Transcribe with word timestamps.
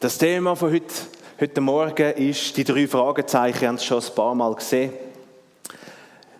Das 0.00 0.16
Thema 0.16 0.56
von 0.56 0.72
heute, 0.72 0.94
heute 1.38 1.60
Morgen 1.60 2.12
ist 2.14 2.56
die 2.56 2.64
drei 2.64 2.88
Fragezeichen. 2.88 3.60
Wir 3.60 3.68
haben 3.68 3.74
es 3.74 3.84
schon 3.84 4.02
ein 4.02 4.14
paar 4.14 4.34
Mal 4.34 4.54
gesehen. 4.54 4.94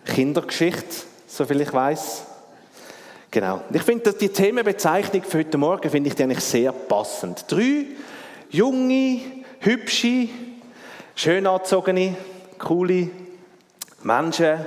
Kindergeschichte, 0.03 1.05
soviel 1.27 1.61
ich 1.61 1.71
weiß. 1.71 2.23
Genau. 3.29 3.61
Ich 3.71 3.83
finde, 3.83 4.13
die 4.13 4.29
Themenbezeichnung 4.29 5.21
für 5.21 5.37
heute 5.37 5.59
Morgen 5.59 5.91
finde 5.91 6.09
ich 6.09 6.19
eigentlich 6.19 6.43
sehr 6.43 6.71
passend. 6.71 7.45
Drei 7.47 7.85
junge, 8.49 9.21
hübsche, 9.59 10.29
schön 11.13 11.45
angezogene, 11.45 12.15
coole 12.57 13.11
Menschen 14.01 14.65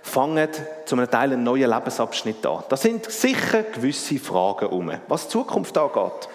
fangen 0.00 0.48
zu 0.86 0.96
einem 0.96 1.10
Teil 1.10 1.34
einen 1.34 1.44
neuen 1.44 1.68
Lebensabschnitt 1.68 2.46
an. 2.46 2.64
Da 2.70 2.78
sind 2.78 3.04
sicher 3.04 3.64
gewisse 3.64 4.18
Fragen 4.18 4.68
um, 4.68 4.90
was 5.08 5.24
die 5.24 5.32
Zukunft 5.32 5.76
angeht. 5.76 6.30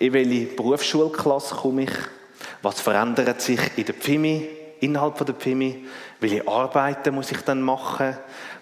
In 0.00 0.14
welche 0.14 0.46
Berufsschulklasse 0.46 1.54
komme 1.56 1.82
ich? 1.82 1.92
Was 2.62 2.80
verändert 2.80 3.42
sich 3.42 3.60
in 3.76 3.84
der 3.84 3.94
Pfimi, 3.94 4.48
innerhalb 4.80 5.22
der 5.26 5.34
Pfimi? 5.34 5.86
Welche 6.20 6.48
Arbeiten 6.48 7.14
muss 7.14 7.30
ich 7.30 7.42
dann 7.42 7.60
machen? 7.60 8.16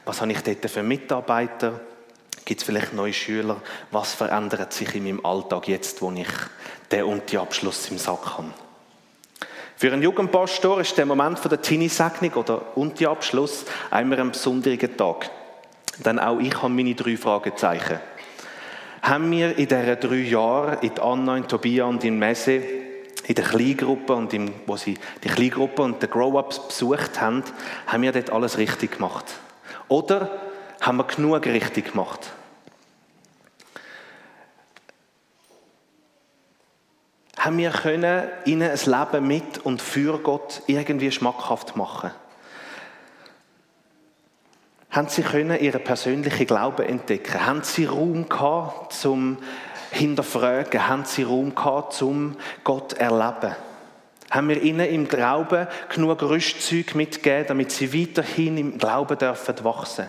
Was 0.04 0.20
habe 0.20 0.32
ich 0.32 0.42
dort 0.42 0.68
für 0.68 0.82
Mitarbeiter? 0.82 1.80
Gibt 2.44 2.60
es 2.60 2.66
vielleicht 2.66 2.92
neue 2.92 3.12
Schüler? 3.12 3.58
Was 3.92 4.14
verändert 4.14 4.72
sich 4.72 4.92
in 4.96 5.04
meinem 5.04 5.24
Alltag 5.24 5.68
jetzt, 5.68 6.02
wo 6.02 6.10
ich 6.10 6.26
den 6.90 7.04
und 7.04 7.30
die 7.30 7.38
Abschluss 7.38 7.88
im 7.88 7.98
Sack 7.98 8.36
habe? 8.36 8.48
Für 9.76 9.92
einen 9.92 10.02
Jugendpastor 10.02 10.80
ist 10.80 10.98
der 10.98 11.06
Moment 11.06 11.38
der 11.44 11.62
Teenie-Segnung 11.62 12.32
oder 12.32 12.76
und 12.76 12.98
die 12.98 13.06
Abschluss 13.06 13.64
einmal 13.92 14.18
ein 14.18 14.32
besonderer 14.32 14.96
Tag. 14.96 15.30
Denn 16.04 16.18
auch 16.18 16.40
ich 16.40 16.60
habe 16.60 16.74
meine 16.74 16.96
drei 16.96 17.16
Fragezeichen 17.16 18.00
haben 19.02 19.30
wir 19.30 19.56
in 19.56 19.68
diesen 19.68 20.00
drei 20.00 20.16
Jahren, 20.16 20.78
in 20.80 20.98
Anna, 20.98 21.36
in 21.36 21.48
Tobia 21.48 21.84
und 21.84 22.04
in 22.04 22.18
Messe, 22.18 22.62
in 23.26 23.34
der 23.34 23.44
Kleingruppe 23.44 24.14
und 24.14 24.32
im, 24.32 24.52
wo 24.66 24.76
sie 24.76 24.98
die 25.22 25.28
Kleingruppe 25.28 25.82
und 25.82 26.02
die 26.02 26.08
Grow-Ups 26.08 26.68
besucht 26.68 27.20
haben, 27.20 27.44
haben 27.86 28.02
wir 28.02 28.12
dort 28.12 28.30
alles 28.30 28.58
richtig 28.58 28.92
gemacht? 28.92 29.26
Oder 29.88 30.30
haben 30.80 30.96
wir 30.96 31.04
genug 31.04 31.46
richtig 31.46 31.92
gemacht? 31.92 32.32
Haben 37.36 37.58
wir 37.58 37.70
können 37.70 38.28
ihnen 38.46 38.70
ein 38.70 38.78
Leben 38.84 39.26
mit 39.26 39.58
und 39.58 39.80
für 39.80 40.18
Gott 40.18 40.62
irgendwie 40.66 41.12
schmackhaft 41.12 41.76
machen? 41.76 42.10
Haben 44.90 45.08
sie 45.08 45.22
können 45.22 45.60
ihren 45.60 45.84
persönlichen 45.84 46.46
Glauben 46.46 46.86
entdecken? 46.86 47.44
Haben 47.44 47.62
sie 47.62 47.84
Raum 47.84 48.28
gehabt 48.28 48.94
zum 48.94 49.38
Hinterfragen? 49.90 50.88
Haben 50.88 51.04
sie 51.04 51.24
Raum 51.24 51.54
gehabt 51.54 51.92
zum 51.92 52.36
Gott 52.64 52.94
erleben? 52.94 53.54
Haben 54.30 54.48
wir 54.48 54.62
ihnen 54.62 54.88
im 54.88 55.08
Glauben 55.08 55.66
genug 55.88 56.22
Rüstzeug 56.22 56.94
mitgegeben, 56.94 57.46
damit 57.48 57.72
sie 57.72 57.92
weiterhin 57.92 58.58
im 58.58 58.78
Glauben 58.78 59.16
dürfen 59.16 59.64
wachsen? 59.64 60.06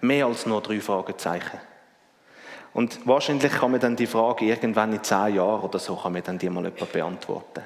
Mehr 0.00 0.26
als 0.26 0.46
nur 0.46 0.60
drei 0.62 0.80
Fragezeichen. 0.80 1.58
Und 2.72 3.06
wahrscheinlich 3.06 3.52
kann 3.52 3.72
man 3.72 3.80
dann 3.80 3.96
die 3.96 4.06
Frage 4.06 4.44
irgendwann 4.44 4.92
in 4.92 5.02
zehn 5.02 5.34
Jahren 5.34 5.62
oder 5.62 5.78
so 5.78 5.96
kann 5.96 6.12
man 6.12 6.22
dann 6.22 6.38
die 6.38 6.48
mal 6.48 6.70
beantworten. 6.70 7.62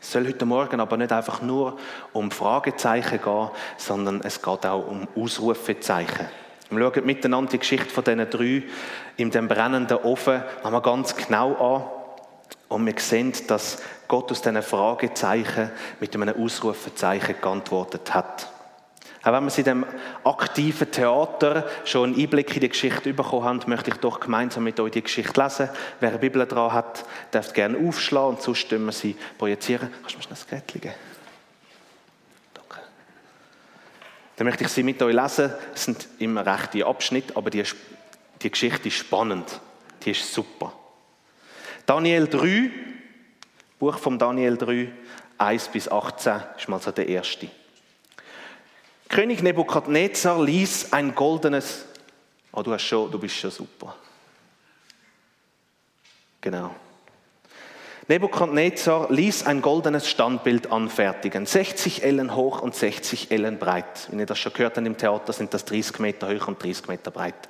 Es 0.00 0.12
soll 0.12 0.26
heute 0.26 0.46
Morgen 0.46 0.80
aber 0.80 0.96
nicht 0.96 1.12
einfach 1.12 1.42
nur 1.42 1.78
um 2.12 2.30
Fragezeichen 2.30 3.20
gehen, 3.22 3.50
sondern 3.76 4.20
es 4.22 4.40
geht 4.40 4.66
auch 4.66 4.86
um 4.86 5.08
Ausrufezeichen. 5.16 6.28
Wir 6.70 6.92
schauen 6.92 7.06
miteinander 7.06 7.50
die 7.52 7.58
Geschichte 7.58 7.90
von 7.90 8.04
diesen 8.04 8.30
drei 8.30 8.62
in 9.16 9.30
dem 9.30 9.48
brennenden 9.48 9.98
Ofen 9.98 10.42
nochmal 10.62 10.82
ganz 10.82 11.14
genau 11.14 11.54
an. 11.54 11.84
Und 12.68 12.86
wir 12.86 12.94
sehen, 12.98 13.32
dass 13.46 13.82
Gott 14.08 14.30
aus 14.32 14.42
diesen 14.42 14.62
Fragezeichen 14.62 15.70
mit 16.00 16.14
einem 16.14 16.34
Ausrufezeichen 16.42 17.36
geantwortet 17.40 18.14
hat. 18.14 18.53
Auch 19.24 19.32
wenn 19.32 19.46
wir 19.46 19.58
in 19.58 19.64
dem 19.64 19.86
aktiven 20.22 20.90
Theater 20.90 21.66
schon 21.86 22.10
einen 22.10 22.20
Einblick 22.20 22.54
in 22.54 22.60
die 22.60 22.68
Geschichte 22.68 23.14
bekommen 23.14 23.44
haben, 23.44 23.60
möchte 23.66 23.90
ich 23.90 23.96
doch 23.96 24.20
gemeinsam 24.20 24.64
mit 24.64 24.78
euch 24.78 24.92
die 24.92 25.02
Geschichte 25.02 25.40
lesen. 25.40 25.70
Wer 25.98 26.10
eine 26.10 26.18
Bibel 26.18 26.46
dran 26.46 26.74
hat, 26.74 27.06
darf 27.30 27.54
gerne 27.54 27.78
aufschlagen 27.78 28.36
und 28.36 28.42
sonst 28.42 28.70
wir 28.70 28.92
sie 28.92 29.16
projizieren. 29.38 29.90
Kannst 30.02 30.14
du 30.14 30.18
mir 30.18 30.22
schnell 30.24 30.36
das 30.36 30.46
Gerät 30.46 30.74
legen? 30.74 30.92
Danke. 32.52 32.80
Dann 34.36 34.46
möchte 34.46 34.64
ich 34.64 34.70
sie 34.70 34.82
mit 34.82 35.00
euch 35.00 35.14
lesen. 35.14 35.54
Es 35.74 35.84
sind 35.86 36.06
immer 36.18 36.44
rechte 36.44 36.84
Abschnitte, 36.84 37.34
aber 37.34 37.48
die, 37.48 37.64
die 38.42 38.50
Geschichte 38.50 38.88
ist 38.88 38.98
spannend. 38.98 39.58
Die 40.04 40.10
ist 40.10 40.34
super. 40.34 40.74
Daniel 41.86 42.26
3, 42.26 42.70
Buch 43.78 43.96
von 43.96 44.18
Daniel 44.18 44.58
3, 44.58 44.92
1 45.38 45.68
bis 45.68 45.90
18, 45.90 46.42
ist 46.58 46.68
mal 46.68 46.78
so 46.78 46.90
der 46.90 47.08
erste. 47.08 47.48
König 49.08 49.42
Nebukadnezar 49.42 50.42
ließ 50.42 50.92
ein 50.92 51.14
goldenes. 51.14 51.84
Oh, 52.52 52.62
du, 52.62 52.72
hast 52.72 52.82
schon, 52.82 53.10
du 53.10 53.18
bist 53.18 53.36
schon 53.36 53.50
super. 53.50 53.94
Genau. 56.40 56.74
Nebukadnezar 58.06 59.10
ließ 59.10 59.46
ein 59.46 59.62
goldenes 59.62 60.08
Standbild 60.08 60.70
anfertigen, 60.70 61.46
60 61.46 62.02
Ellen 62.02 62.36
hoch 62.36 62.60
und 62.60 62.74
60 62.74 63.30
Ellen 63.30 63.58
breit. 63.58 64.08
Wenn 64.10 64.18
ihr 64.18 64.26
das 64.26 64.38
schon 64.38 64.52
gehört 64.52 64.76
habt 64.76 64.86
im 64.86 64.98
Theater, 64.98 65.32
sind 65.32 65.54
das 65.54 65.64
30 65.64 66.00
Meter 66.00 66.28
hoch 66.28 66.48
und 66.48 66.62
30 66.62 66.88
Meter 66.88 67.10
breit. 67.10 67.48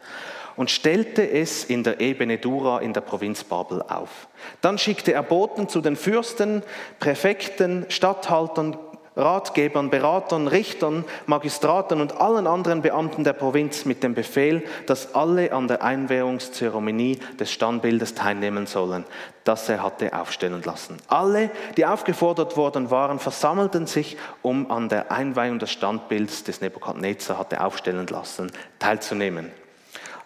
Und 0.55 0.71
stellte 0.71 1.29
es 1.29 1.65
in 1.65 1.83
der 1.83 2.01
Ebene 2.01 2.39
Dura 2.39 2.79
in 2.79 2.93
der 2.93 3.01
Provinz 3.01 3.43
Babel 3.43 3.83
auf. 3.83 4.29
Dann 4.61 4.79
schickte 4.79 5.13
er 5.13 5.25
Boten 5.25 5.69
zu 5.69 5.81
den 5.81 5.97
Fürsten, 5.97 6.63
Präfekten, 7.01 7.87
Statthaltern, 7.89 8.79
Ratgebern, 9.17 9.91
Beratern, 9.91 10.49
Richtern, 10.49 11.05
Magistraten 11.27 12.01
und 12.01 12.21
allen 12.21 12.47
anderen 12.47 12.83
Beamten 12.83 13.23
der 13.23 13.33
Provinz 13.33 13.85
mit 13.85 14.03
dem 14.03 14.15
Befehl, 14.15 14.65
dass 14.87 15.15
alle 15.15 15.53
an 15.53 15.69
der 15.69 15.85
Einweihungszeremonie 15.85 17.21
des 17.39 17.53
Standbildes 17.53 18.15
teilnehmen 18.15 18.67
sollen, 18.67 19.05
das 19.45 19.69
er 19.69 19.83
hatte 19.83 20.19
aufstellen 20.19 20.63
lassen. 20.65 20.97
Alle, 21.07 21.51
die 21.77 21.87
aufgefordert 21.87 22.57
worden 22.57 22.91
waren, 22.91 23.21
versammelten 23.21 23.87
sich, 23.87 24.17
um 24.43 24.71
an 24.71 24.89
der 24.89 25.13
Einweihung 25.13 25.61
des 25.61 25.71
Standbilds 25.71 26.43
des 26.43 26.61
Nebukadnezar 26.61 27.39
hatte 27.39 27.65
aufstellen 27.65 28.09
lassen, 28.09 28.51
teilzunehmen. 28.81 29.51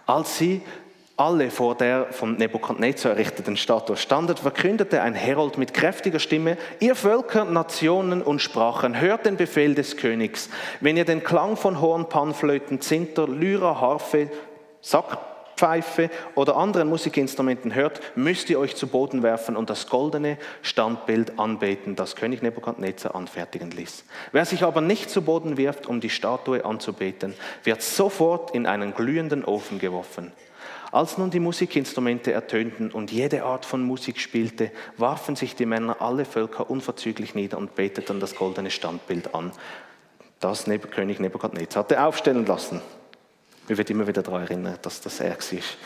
Als 0.07 0.39
sie 0.39 0.63
alle 1.19 1.51
vor 1.51 1.75
der 1.75 2.07
von 2.13 2.37
Nebukadnezar 2.37 3.13
errichteten 3.13 3.57
Statue 3.57 3.97
standen, 3.97 4.37
verkündete 4.37 5.03
ein 5.03 5.15
Herold 5.15 5.59
mit 5.59 5.75
kräftiger 5.75 6.21
Stimme, 6.21 6.57
ihr 6.79 6.95
Völker, 6.95 7.45
Nationen 7.45 8.23
und 8.23 8.41
Sprachen, 8.41 9.01
hört 9.01 9.27
den 9.27 9.37
Befehl 9.37 9.75
des 9.75 9.97
Königs. 9.97 10.49
Wenn 10.81 10.97
ihr 10.97 11.05
den 11.05 11.25
Klang 11.25 11.57
von 11.57 11.81
Horn, 11.81 12.09
Panflöten, 12.09 12.81
Zinter, 12.81 13.27
Lyra, 13.27 13.81
Harfe, 13.81 14.31
Sackpfeife 14.81 16.09
oder 16.37 16.57
anderen 16.57 16.89
Musikinstrumenten 16.89 17.75
hört, 17.75 18.01
müsst 18.15 18.49
ihr 18.49 18.61
euch 18.61 18.77
zu 18.77 18.87
Boden 18.87 19.25
werfen 19.25 19.57
und 19.57 19.71
das 19.71 19.89
goldene 19.89 20.39
Standbild 20.63 21.37
anbeten, 21.41 21.97
das 21.97 22.15
König 22.15 22.43
Nebukadnezar 22.43 23.17
anfertigen 23.17 23.73
ließ. 23.73 24.05
Wer 24.31 24.45
sich 24.45 24.63
aber 24.63 24.83
nicht 24.83 25.11
zu 25.11 25.23
Boden 25.23 25.57
wirft, 25.57 25.89
um 25.89 26.01
die 26.01 26.11
Statue 26.11 26.65
anzubeten, 26.65 27.35
wird 27.65 27.83
sofort 27.83 28.55
in 28.55 28.67
einen 28.67 28.95
glühenden 28.95 29.45
Ofen 29.45 29.81
geworfen. 29.81 30.31
Als 30.91 31.19
nun 31.19 31.31
die 31.31 31.41
Musikinstrumente 31.41 32.33
ertönten 32.33 32.91
und 32.91 33.13
jede 33.13 33.45
Art 33.45 33.67
von 33.67 33.83
Musik 33.83 34.21
spielte, 34.21 34.71
warfen 34.97 35.37
sich 35.37 35.55
die 35.55 35.67
Männer 35.67 36.01
alle 36.01 36.25
Völker 36.25 36.71
unverzüglich 36.71 37.35
nieder 37.35 37.59
und 37.59 37.75
beteten 37.75 38.21
das 38.21 38.35
goldene 38.35 38.71
Standbild 38.71 39.35
an, 39.35 39.53
das 40.41 40.65
König 40.65 41.21
Nebukadnezar 41.21 41.83
hatte 41.83 42.03
aufstellen 42.03 42.47
lassen. 42.47 42.81
Mir 43.69 43.77
wird 43.77 43.91
immer 43.91 44.07
wieder 44.07 44.23
daran 44.23 44.43
erinnern, 44.43 44.79
dass 44.81 45.03
das 45.03 45.21
er 45.21 45.37
ist. 45.37 45.77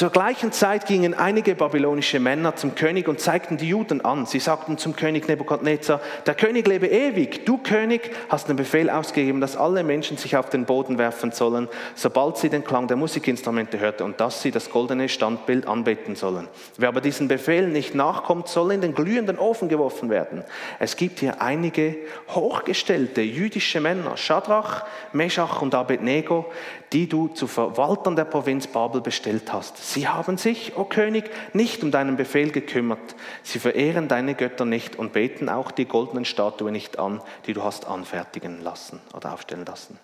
Zur 0.00 0.08
gleichen 0.08 0.50
Zeit 0.50 0.86
gingen 0.86 1.12
einige 1.12 1.54
babylonische 1.54 2.20
Männer 2.20 2.56
zum 2.56 2.74
König 2.74 3.06
und 3.06 3.20
zeigten 3.20 3.58
die 3.58 3.68
Juden 3.68 4.02
an. 4.02 4.24
Sie 4.24 4.38
sagten 4.40 4.78
zum 4.78 4.96
König 4.96 5.28
Nebukadnezar, 5.28 6.00
der 6.24 6.34
König 6.34 6.66
lebe 6.66 6.86
ewig. 6.86 7.44
Du 7.44 7.58
König 7.58 8.10
hast 8.30 8.48
den 8.48 8.56
Befehl 8.56 8.88
ausgegeben, 8.88 9.42
dass 9.42 9.58
alle 9.58 9.84
Menschen 9.84 10.16
sich 10.16 10.38
auf 10.38 10.48
den 10.48 10.64
Boden 10.64 10.96
werfen 10.96 11.32
sollen, 11.32 11.68
sobald 11.94 12.38
sie 12.38 12.48
den 12.48 12.64
Klang 12.64 12.88
der 12.88 12.96
Musikinstrumente 12.96 13.78
hörten 13.78 14.04
und 14.04 14.20
dass 14.20 14.40
sie 14.40 14.50
das 14.50 14.70
goldene 14.70 15.10
Standbild 15.10 15.68
anbeten 15.68 16.16
sollen. 16.16 16.48
Wer 16.78 16.88
aber 16.88 17.02
diesen 17.02 17.28
Befehl 17.28 17.68
nicht 17.68 17.94
nachkommt, 17.94 18.48
soll 18.48 18.72
in 18.72 18.80
den 18.80 18.94
glühenden 18.94 19.38
Ofen 19.38 19.68
geworfen 19.68 20.08
werden. 20.08 20.44
Es 20.78 20.96
gibt 20.96 21.20
hier 21.20 21.42
einige 21.42 21.98
hochgestellte 22.30 23.20
jüdische 23.20 23.82
Männer, 23.82 24.16
Shadrach, 24.16 24.86
Meshach 25.12 25.60
und 25.60 25.74
Abednego, 25.74 26.50
die 26.92 27.08
du 27.08 27.28
zu 27.28 27.46
Verwaltern 27.46 28.16
der 28.16 28.24
Provinz 28.24 28.66
Babel 28.66 29.00
bestellt 29.00 29.52
hast. 29.52 29.92
Sie 29.92 30.08
haben 30.08 30.38
sich, 30.38 30.76
o 30.76 30.80
oh 30.80 30.84
König, 30.84 31.30
nicht 31.52 31.82
um 31.84 31.90
deinen 31.90 32.16
Befehl 32.16 32.50
gekümmert. 32.50 33.14
Sie 33.42 33.60
verehren 33.60 34.08
deine 34.08 34.34
Götter 34.34 34.64
nicht 34.64 34.96
und 34.96 35.12
beten 35.12 35.48
auch 35.48 35.70
die 35.70 35.84
goldenen 35.84 36.24
Statuen 36.24 36.72
nicht 36.72 36.98
an, 36.98 37.20
die 37.46 37.52
du 37.52 37.62
hast 37.62 37.86
anfertigen 37.86 38.60
lassen 38.60 39.00
oder 39.14 39.32
aufstellen 39.32 39.64
lassen. 39.64 39.98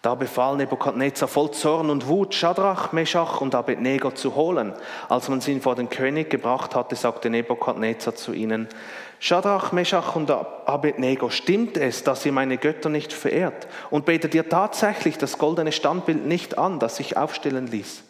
Da 0.00 0.14
befahl 0.14 0.56
Nebukadnezar 0.56 1.26
voll 1.26 1.50
Zorn 1.50 1.90
und 1.90 2.06
Wut, 2.06 2.32
Schadrach, 2.32 2.92
Meschach 2.92 3.40
und 3.40 3.54
Abednego 3.56 4.12
zu 4.12 4.36
holen. 4.36 4.72
Als 5.08 5.28
man 5.28 5.40
sie 5.40 5.58
vor 5.58 5.74
den 5.74 5.88
König 5.88 6.30
gebracht 6.30 6.76
hatte, 6.76 6.94
sagte 6.94 7.30
Nebukadnezar 7.30 8.14
zu 8.14 8.32
ihnen, 8.32 8.68
Schadrach, 9.18 9.72
Meschach 9.72 10.14
und 10.14 10.30
Abednego, 10.30 11.30
stimmt 11.30 11.76
es, 11.76 12.04
dass 12.04 12.24
ihr 12.24 12.30
meine 12.30 12.58
Götter 12.58 12.88
nicht 12.88 13.12
verehrt? 13.12 13.66
Und 13.90 14.04
betet 14.04 14.34
ihr 14.36 14.48
tatsächlich 14.48 15.18
das 15.18 15.38
goldene 15.38 15.72
Standbild 15.72 16.24
nicht 16.24 16.56
an, 16.56 16.78
das 16.78 17.00
ich 17.00 17.16
aufstellen 17.16 17.66
ließ? 17.66 18.04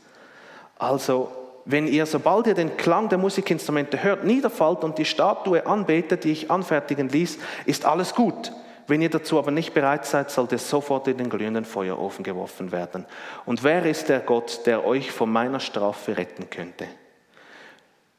Also, 0.78 1.32
wenn 1.64 1.86
ihr, 1.86 2.04
sobald 2.04 2.46
ihr 2.46 2.54
den 2.54 2.76
Klang 2.76 3.08
der 3.08 3.16
Musikinstrumente 3.16 4.02
hört, 4.02 4.24
niederfallt 4.24 4.84
und 4.84 4.98
die 4.98 5.06
Statue 5.06 5.66
anbetet, 5.66 6.24
die 6.24 6.32
ich 6.32 6.50
anfertigen 6.50 7.08
ließ, 7.08 7.38
ist 7.64 7.86
alles 7.86 8.14
gut. 8.14 8.52
Wenn 8.88 9.02
ihr 9.02 9.10
dazu 9.10 9.38
aber 9.38 9.50
nicht 9.50 9.74
bereit 9.74 10.06
seid, 10.06 10.30
sollt 10.30 10.50
ihr 10.50 10.58
sofort 10.58 11.06
in 11.08 11.18
den 11.18 11.28
glühenden 11.28 11.66
Feuerofen 11.66 12.24
geworfen 12.24 12.72
werden. 12.72 13.04
Und 13.44 13.62
wer 13.62 13.84
ist 13.84 14.08
der 14.08 14.20
Gott, 14.20 14.62
der 14.64 14.86
euch 14.86 15.12
von 15.12 15.30
meiner 15.30 15.60
Strafe 15.60 16.16
retten 16.16 16.48
könnte? 16.48 16.88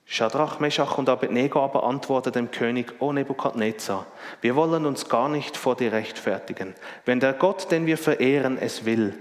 Schadrach, 0.06 0.60
Meschach 0.60 0.98
und 1.00 1.10
Abednego 1.10 1.62
aber 1.64 1.84
antworteten 1.84 2.46
dem 2.46 2.52
König, 2.52 2.94
O 3.00 3.12
Nebukadnezar, 3.12 4.06
wir 4.42 4.56
wollen 4.56 4.86
uns 4.86 5.10
gar 5.10 5.28
nicht 5.28 5.58
vor 5.58 5.76
dir 5.76 5.92
rechtfertigen. 5.92 6.76
Wenn 7.04 7.20
der 7.20 7.34
Gott, 7.34 7.72
den 7.72 7.88
wir 7.88 7.98
verehren, 7.98 8.58
es 8.60 8.86
will, 8.86 9.18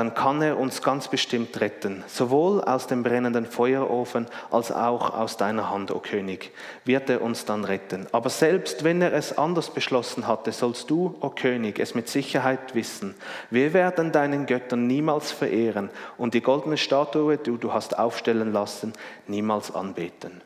dann 0.00 0.14
kann 0.14 0.40
er 0.40 0.58
uns 0.58 0.80
ganz 0.80 1.08
bestimmt 1.08 1.60
retten, 1.60 2.02
sowohl 2.06 2.64
aus 2.64 2.86
dem 2.86 3.02
brennenden 3.02 3.44
Feuerofen 3.44 4.28
als 4.50 4.72
auch 4.72 5.12
aus 5.12 5.36
deiner 5.36 5.68
Hand, 5.68 5.90
o 5.90 5.98
König, 5.98 6.52
wird 6.86 7.10
er 7.10 7.20
uns 7.20 7.44
dann 7.44 7.66
retten. 7.66 8.06
Aber 8.10 8.30
selbst 8.30 8.82
wenn 8.82 9.02
er 9.02 9.12
es 9.12 9.36
anders 9.36 9.68
beschlossen 9.68 10.26
hatte, 10.26 10.52
sollst 10.52 10.88
du, 10.88 11.18
o 11.20 11.28
König, 11.28 11.78
es 11.78 11.94
mit 11.94 12.08
Sicherheit 12.08 12.74
wissen. 12.74 13.14
Wir 13.50 13.74
werden 13.74 14.10
deinen 14.10 14.46
Göttern 14.46 14.86
niemals 14.86 15.32
verehren 15.32 15.90
und 16.16 16.32
die 16.32 16.40
goldene 16.40 16.78
Statue, 16.78 17.36
die 17.36 17.58
du 17.58 17.70
hast 17.70 17.98
aufstellen 17.98 18.54
lassen, 18.54 18.94
niemals 19.26 19.70
anbeten. 19.70 20.40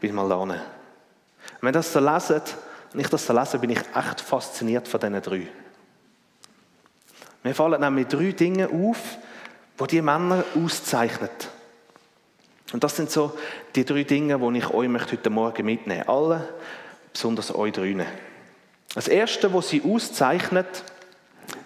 Bin 0.00 0.14
mal 0.14 0.28
lernen. 0.28 0.60
Wenn 1.60 1.72
das 1.72 1.92
so 1.92 1.98
leset, 1.98 2.54
wenn 2.92 3.00
ich 3.00 3.08
das 3.08 3.26
so 3.26 3.32
lese, 3.32 3.58
bin 3.58 3.70
ich 3.70 3.80
echt 3.96 4.20
fasziniert 4.20 4.86
von 4.86 5.00
diesen 5.00 5.20
drei. 5.20 5.48
Mir 7.42 7.54
fallen 7.54 7.80
nämlich 7.80 8.08
drei 8.08 8.32
Dinge 8.32 8.68
auf, 8.68 9.18
wo 9.76 9.86
die 9.86 10.02
Männer 10.02 10.44
auszeichnen. 10.54 11.30
Und 12.72 12.84
das 12.84 12.96
sind 12.96 13.10
so 13.10 13.32
die 13.74 13.84
drei 13.84 14.02
Dinge, 14.02 14.38
die 14.38 14.58
ich 14.58 14.70
euch 14.70 15.12
heute 15.12 15.30
Morgen 15.30 15.64
mitnehmen 15.64 15.98
möchte. 15.98 16.12
Alle, 16.12 16.48
besonders 17.12 17.54
euch 17.54 17.72
drinnen. 17.72 18.06
Das 18.94 19.08
Erste, 19.08 19.52
was 19.54 19.68
sie 19.68 19.82
auszeichnet, 19.82 20.84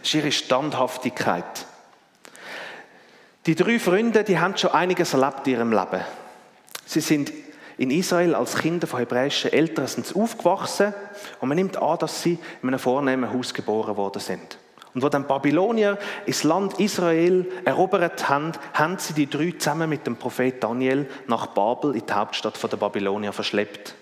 ist 0.03 0.15
ihre 0.15 0.33
Standhaftigkeit. 0.33 1.67
Die 3.47 3.55
drei 3.55 3.79
Freunde, 3.79 4.23
die 4.23 4.39
haben 4.39 4.57
schon 4.57 4.71
einiges 4.71 5.15
erlebt 5.15 5.47
in 5.47 5.55
ihrem 5.55 5.73
Leben. 5.73 6.03
Sie 6.87 7.01
sind 7.01 7.33
in 7.79 7.91
Israel 7.91 8.35
als 8.35 8.57
Kinder 8.57 8.87
von 8.87 9.01
hebräischen 9.01 9.53
Eltern 9.53 9.89
aufgewachsen 10.15 10.95
und 11.41 11.49
man 11.49 11.57
nimmt 11.57 11.77
an, 11.77 11.99
dass 11.99 12.23
sie 12.23 12.39
in 12.63 12.69
einem 12.69 12.79
vornehmen 12.79 13.33
Haus 13.33 13.53
geboren 13.53 13.97
worden 13.97 14.21
sind. 14.21 14.59
Und 14.95 15.03
wo 15.03 15.09
dann 15.09 15.27
Babylonier 15.27 15.99
ins 16.27 16.45
Land 16.45 16.79
Israel 16.79 17.51
erobert 17.65 18.29
haben, 18.29 18.53
haben 18.75 18.99
sie 18.99 19.15
die 19.15 19.29
drei 19.29 19.55
zusammen 19.59 19.89
mit 19.89 20.07
dem 20.07 20.17
Prophet 20.17 20.63
Daniel 20.63 21.09
nach 21.27 21.47
Babel 21.49 21.95
in 21.95 22.05
die 22.05 22.13
Hauptstadt 22.13 22.63
der 22.63 22.77
Babylonier 22.77 23.33
verschleppt. 23.33 23.95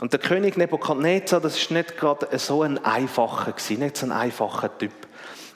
Und 0.00 0.12
der 0.12 0.20
König 0.20 0.56
Nebukadnezar, 0.56 1.40
das 1.40 1.56
ist 1.56 1.70
nicht 1.70 1.96
gerade 1.96 2.38
so 2.38 2.62
ein 2.62 2.82
einfacher 2.84 3.54
nicht 3.70 3.96
so 3.96 4.06
ein 4.06 4.12
einfacher 4.12 4.76
Typ. 4.78 4.92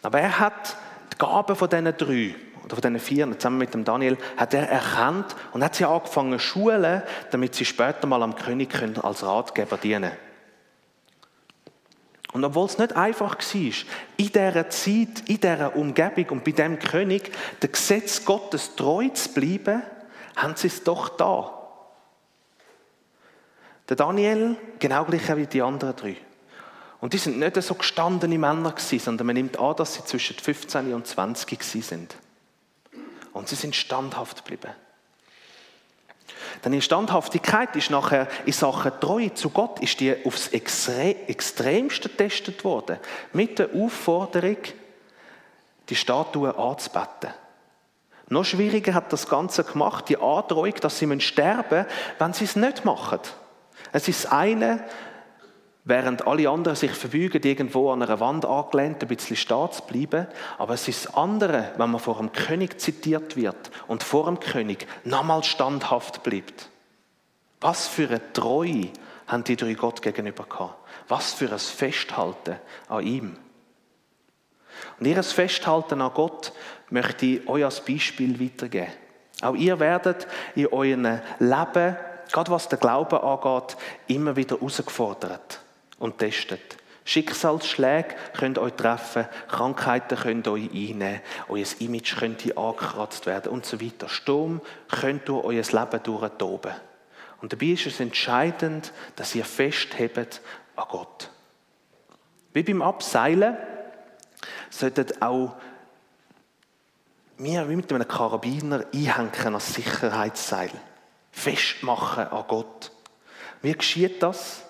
Aber 0.02 0.20
er 0.20 0.38
hat 0.38 0.76
die 1.12 1.18
Gaben 1.18 1.56
von 1.56 1.68
diesen 1.68 1.96
drei 1.96 2.34
oder 2.64 2.76
von 2.76 2.82
diesen 2.82 2.98
vier, 2.98 3.38
zusammen 3.38 3.58
mit 3.58 3.74
dem 3.74 3.84
Daniel, 3.84 4.16
hat 4.36 4.54
er 4.54 4.68
erkannt 4.68 5.36
und 5.52 5.62
hat 5.62 5.74
sie 5.74 5.84
angefangen 5.84 6.38
zu 6.38 6.44
schulen, 6.44 7.02
damit 7.30 7.54
sie 7.54 7.64
später 7.64 8.06
mal 8.06 8.22
am 8.22 8.34
König 8.36 8.74
als 9.02 9.22
Ratgeber 9.22 9.76
dienen 9.76 10.10
können. 10.10 10.23
Und 12.34 12.44
obwohl 12.44 12.66
es 12.66 12.78
nicht 12.78 12.96
einfach 12.96 13.38
war, 13.38 13.72
in 14.16 14.26
dieser 14.26 14.68
Zeit, 14.68 15.28
in 15.28 15.40
dieser 15.40 15.76
Umgebung 15.76 16.30
und 16.30 16.44
bei 16.44 16.50
dem 16.50 16.80
König, 16.80 17.30
der 17.62 17.68
Gesetz 17.68 18.24
Gottes 18.24 18.74
treu 18.74 19.08
zu 19.10 19.28
bleiben, 19.28 19.84
haben 20.34 20.56
sie 20.56 20.66
es 20.66 20.82
doch 20.82 21.10
da. 21.10 21.56
Der 23.88 23.94
Daniel, 23.94 24.56
genau 24.80 25.04
gleich 25.04 25.36
wie 25.36 25.46
die 25.46 25.62
anderen 25.62 25.94
drei. 25.94 26.16
Und 27.00 27.12
die 27.12 27.18
sind 27.18 27.38
nicht 27.38 27.62
so 27.62 27.74
gestandene 27.76 28.36
Männer 28.36 28.72
gewesen, 28.72 28.98
sondern 28.98 29.28
man 29.28 29.34
nimmt 29.34 29.56
an, 29.60 29.76
dass 29.76 29.94
sie 29.94 30.04
zwischen 30.04 30.36
15 30.36 30.92
und 30.92 31.06
20 31.06 31.62
sind. 31.62 32.16
Und 33.32 33.48
sie 33.48 33.54
sind 33.54 33.76
standhaft 33.76 34.44
geblieben. 34.44 34.74
Denn 36.64 36.72
die 36.72 36.82
Standhaftigkeit 36.82 37.74
ist 37.76 37.90
nachher 37.90 38.28
in 38.44 38.52
Sachen 38.52 38.92
Treue 39.00 39.32
zu 39.34 39.50
Gott 39.50 39.80
ist 39.80 40.00
die 40.00 40.14
aufs 40.24 40.48
Extremste 40.48 42.08
getestet 42.08 42.64
worden. 42.64 42.98
Mit 43.32 43.58
der 43.58 43.70
Aufforderung, 43.74 44.58
die 45.88 45.96
Statue 45.96 46.56
anzubeten. 46.56 47.30
Noch 48.28 48.44
schwieriger 48.44 48.94
hat 48.94 49.12
das 49.12 49.28
Ganze 49.28 49.64
gemacht, 49.64 50.08
die 50.08 50.16
Androhung, 50.16 50.74
dass 50.80 50.98
sie 50.98 51.20
sterben 51.20 51.78
müssen, 51.78 52.18
wenn 52.18 52.32
sie 52.32 52.44
es 52.44 52.56
nicht 52.56 52.84
machen. 52.84 53.20
Es 53.92 54.08
ist 54.08 54.32
eine, 54.32 54.82
Während 55.86 56.26
alle 56.26 56.48
anderen 56.48 56.76
sich 56.76 56.92
verbeugen, 56.92 57.42
irgendwo 57.42 57.90
an 57.90 58.02
einer 58.02 58.18
Wand 58.18 58.46
angelehnt, 58.46 59.02
ein 59.02 59.08
bisschen 59.08 59.36
stehen 59.36 59.68
bleiben. 59.86 60.26
Aber 60.56 60.72
es 60.72 60.88
ist 60.88 61.04
das 61.04 61.14
andere, 61.14 61.72
wenn 61.76 61.90
man 61.90 62.00
vor 62.00 62.16
dem 62.16 62.32
König 62.32 62.80
zitiert 62.80 63.36
wird 63.36 63.70
und 63.86 64.02
vor 64.02 64.24
dem 64.24 64.40
König 64.40 64.86
nochmal 65.04 65.44
standhaft 65.44 66.22
bleibt. 66.22 66.70
Was 67.60 67.86
für 67.86 68.08
eine 68.08 68.32
Treue 68.32 68.88
haben 69.26 69.44
die 69.44 69.56
drei 69.56 69.74
Gott 69.74 70.00
gegenüber 70.00 70.44
gehabt. 70.44 70.74
Was 71.08 71.34
für 71.34 71.52
ein 71.52 71.58
Festhalten 71.58 72.56
an 72.88 73.06
ihm. 73.06 73.36
Und 74.98 75.06
ihr 75.06 75.22
Festhalten 75.22 76.00
an 76.00 76.14
Gott 76.14 76.52
möchte 76.88 77.26
ich 77.26 77.48
euch 77.48 77.64
als 77.64 77.84
Beispiel 77.84 78.40
weitergeben. 78.40 78.92
Auch 79.42 79.54
ihr 79.54 79.78
werdet 79.80 80.26
in 80.54 80.66
eurem 80.68 81.20
Leben, 81.38 81.96
gerade 82.32 82.50
was 82.50 82.70
den 82.70 82.80
Glauben 82.80 83.18
angeht, 83.18 83.76
immer 84.06 84.34
wieder 84.34 84.56
herausgefordert 84.56 85.60
und 86.04 86.18
testet. 86.18 86.76
Schicksalsschläge 87.06 88.14
können 88.36 88.58
euch 88.58 88.74
treffen, 88.74 89.26
Krankheiten 89.48 90.18
können 90.18 90.46
euch 90.46 90.70
einnehmen, 90.70 91.20
euer 91.48 91.66
Image 91.78 92.16
könnte 92.16 92.56
angekratzt 92.56 93.24
werden 93.24 93.50
und 93.50 93.64
so 93.64 93.80
weiter. 93.80 94.08
Sturm 94.10 94.60
könnt 94.90 95.28
durch 95.28 95.44
euer 95.44 95.62
Leben 95.62 96.02
durchtoben. 96.02 96.74
Und 97.40 97.52
dabei 97.54 97.66
ist 97.66 97.86
es 97.86 98.00
entscheidend, 98.00 98.92
dass 99.16 99.34
ihr 99.34 99.46
festhebt 99.46 100.42
an 100.76 100.84
Gott. 100.90 101.30
Wie 102.52 102.62
beim 102.62 102.82
Abseilen 102.82 103.56
sollten 104.68 105.22
auch 105.22 105.56
wir 107.38 107.68
wie 107.68 107.76
mit 107.76 107.90
einem 107.92 108.06
Karabiner 108.06 108.84
einhängen 108.92 109.54
als 109.54 109.72
Sicherheitsseil. 109.72 110.70
Festmachen 111.32 112.28
an 112.28 112.44
Gott. 112.46 112.92
Wie 113.62 113.72
geschieht 113.72 114.22
das? 114.22 114.63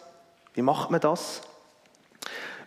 Wie 0.55 0.63
macht 0.63 0.91
man 0.91 1.01
das? 1.01 1.43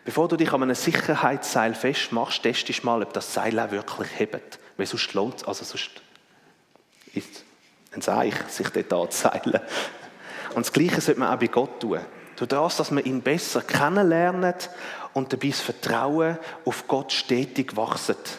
Bevor 0.06 0.28
du 0.28 0.38
dich 0.38 0.54
an 0.54 0.64
einem 0.64 0.76
Sicherheitsseil 0.76 1.74
festmachst, 1.74 2.44
testest 2.44 2.84
du 2.84 2.86
mal, 2.86 3.02
ob 3.02 3.14
das 3.14 3.34
Seil 3.34 3.60
auch 3.60 3.72
wirklich 3.72 4.08
hebt. 4.18 4.60
Weil 4.78 4.86
sonst 4.86 5.14
lohnt 5.14 5.38
es, 5.38 5.44
also 5.44 5.66
sonst 5.66 5.90
ist 7.14 7.44
ein 7.94 8.02
Seich, 8.02 8.36
sich 8.48 8.70
dort 8.70 8.94
anzuseilen. 8.94 9.60
Und 10.56 10.66
das 10.66 10.72
Gleiche 10.72 11.02
sollte 11.02 11.20
man 11.20 11.34
auch 11.34 11.40
bei 11.40 11.48
Gott 11.48 11.82
tun. 11.82 12.00
Durch 12.36 12.50
das, 12.50 12.78
dass 12.78 12.92
man 12.92 13.04
ihn 13.04 13.22
besser 13.22 13.62
kennenlernt 13.62 14.70
und 15.14 15.34
dabei 15.34 15.50
das 15.50 15.60
Vertrauen 15.60 16.38
auf 16.66 16.88
Gott 16.88 17.12
stetig 17.12 17.76
wachset. 17.76 18.38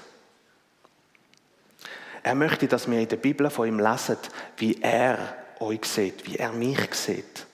Er 2.22 2.34
möchte, 2.34 2.68
dass 2.68 2.88
wir 2.90 3.00
in 3.00 3.08
der 3.08 3.16
Bibel 3.16 3.50
von 3.50 3.66
ihm 3.66 3.80
lesen, 3.80 4.18
wie 4.56 4.80
er 4.80 5.18
euch 5.60 5.84
sieht, 5.84 6.26
wie 6.26 6.36
er 6.36 6.52
mich 6.52 6.94
sieht. 6.94 7.47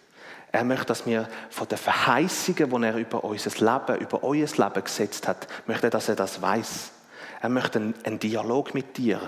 Er 0.55 0.63
möchte, 0.63 0.87
dass 0.87 1.05
wir 1.05 1.29
von 1.51 1.67
den 1.67 1.79
Verheißungen, 1.79 2.71
die 2.71 2.87
er 2.87 2.97
über 2.97 3.25
unser 3.25 3.51
Leben, 3.51 4.01
über 4.01 4.23
euer 4.23 4.47
Leben 4.47 4.85
gesetzt 4.85 5.27
hat, 5.27 5.49
möchte, 5.67 5.91
dass 5.91 6.09
er 6.09 6.15
das 6.15 6.41
weiß. 6.41 6.93
Er 7.41 7.49
möchte 7.49 7.81
einen, 8.05 8.21
Dialog 8.21 8.73
mit 8.73 8.97
dir. 8.97 9.21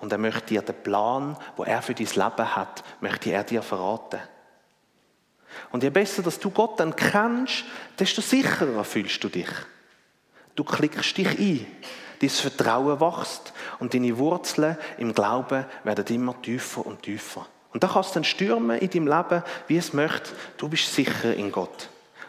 Und 0.00 0.10
er 0.10 0.18
möchte 0.18 0.46
dir 0.46 0.62
den 0.62 0.74
Plan, 0.82 1.36
wo 1.56 1.62
er 1.62 1.80
für 1.82 1.94
dein 1.94 2.08
Leben 2.08 2.56
hat, 2.56 2.82
möchte 3.00 3.30
er 3.30 3.44
dir 3.44 3.62
verraten. 3.62 4.18
Und 5.70 5.84
je 5.84 5.90
besser, 5.90 6.20
dass 6.24 6.40
du 6.40 6.50
Gott 6.50 6.80
dann 6.80 6.96
kennst, 6.96 7.62
desto 7.96 8.20
sicherer 8.20 8.82
fühlst 8.82 9.22
du 9.22 9.28
dich. 9.28 9.50
Du 10.56 10.64
klickst 10.64 11.16
dich 11.16 11.28
ein. 11.28 11.64
Dein 12.20 12.28
Vertrauen 12.28 13.00
wächst 13.00 13.52
und 13.78 13.94
deine 13.94 14.18
Wurzeln 14.18 14.76
im 14.98 15.14
Glauben 15.14 15.64
werden 15.84 16.06
immer 16.08 16.42
tiefer 16.42 16.84
und 16.84 17.02
tiefer. 17.04 17.46
Und 17.72 17.82
da 17.84 17.88
kannst 17.88 18.10
du 18.10 18.14
dann 18.14 18.24
stürmen 18.24 18.78
in 18.78 18.90
deinem 18.90 19.06
Leben, 19.06 19.42
wie 19.68 19.76
es 19.76 19.92
möchte. 19.92 20.30
Du 20.56 20.68
bist 20.68 20.92
sicher 20.92 21.34
in 21.34 21.52
Gott. 21.52 21.88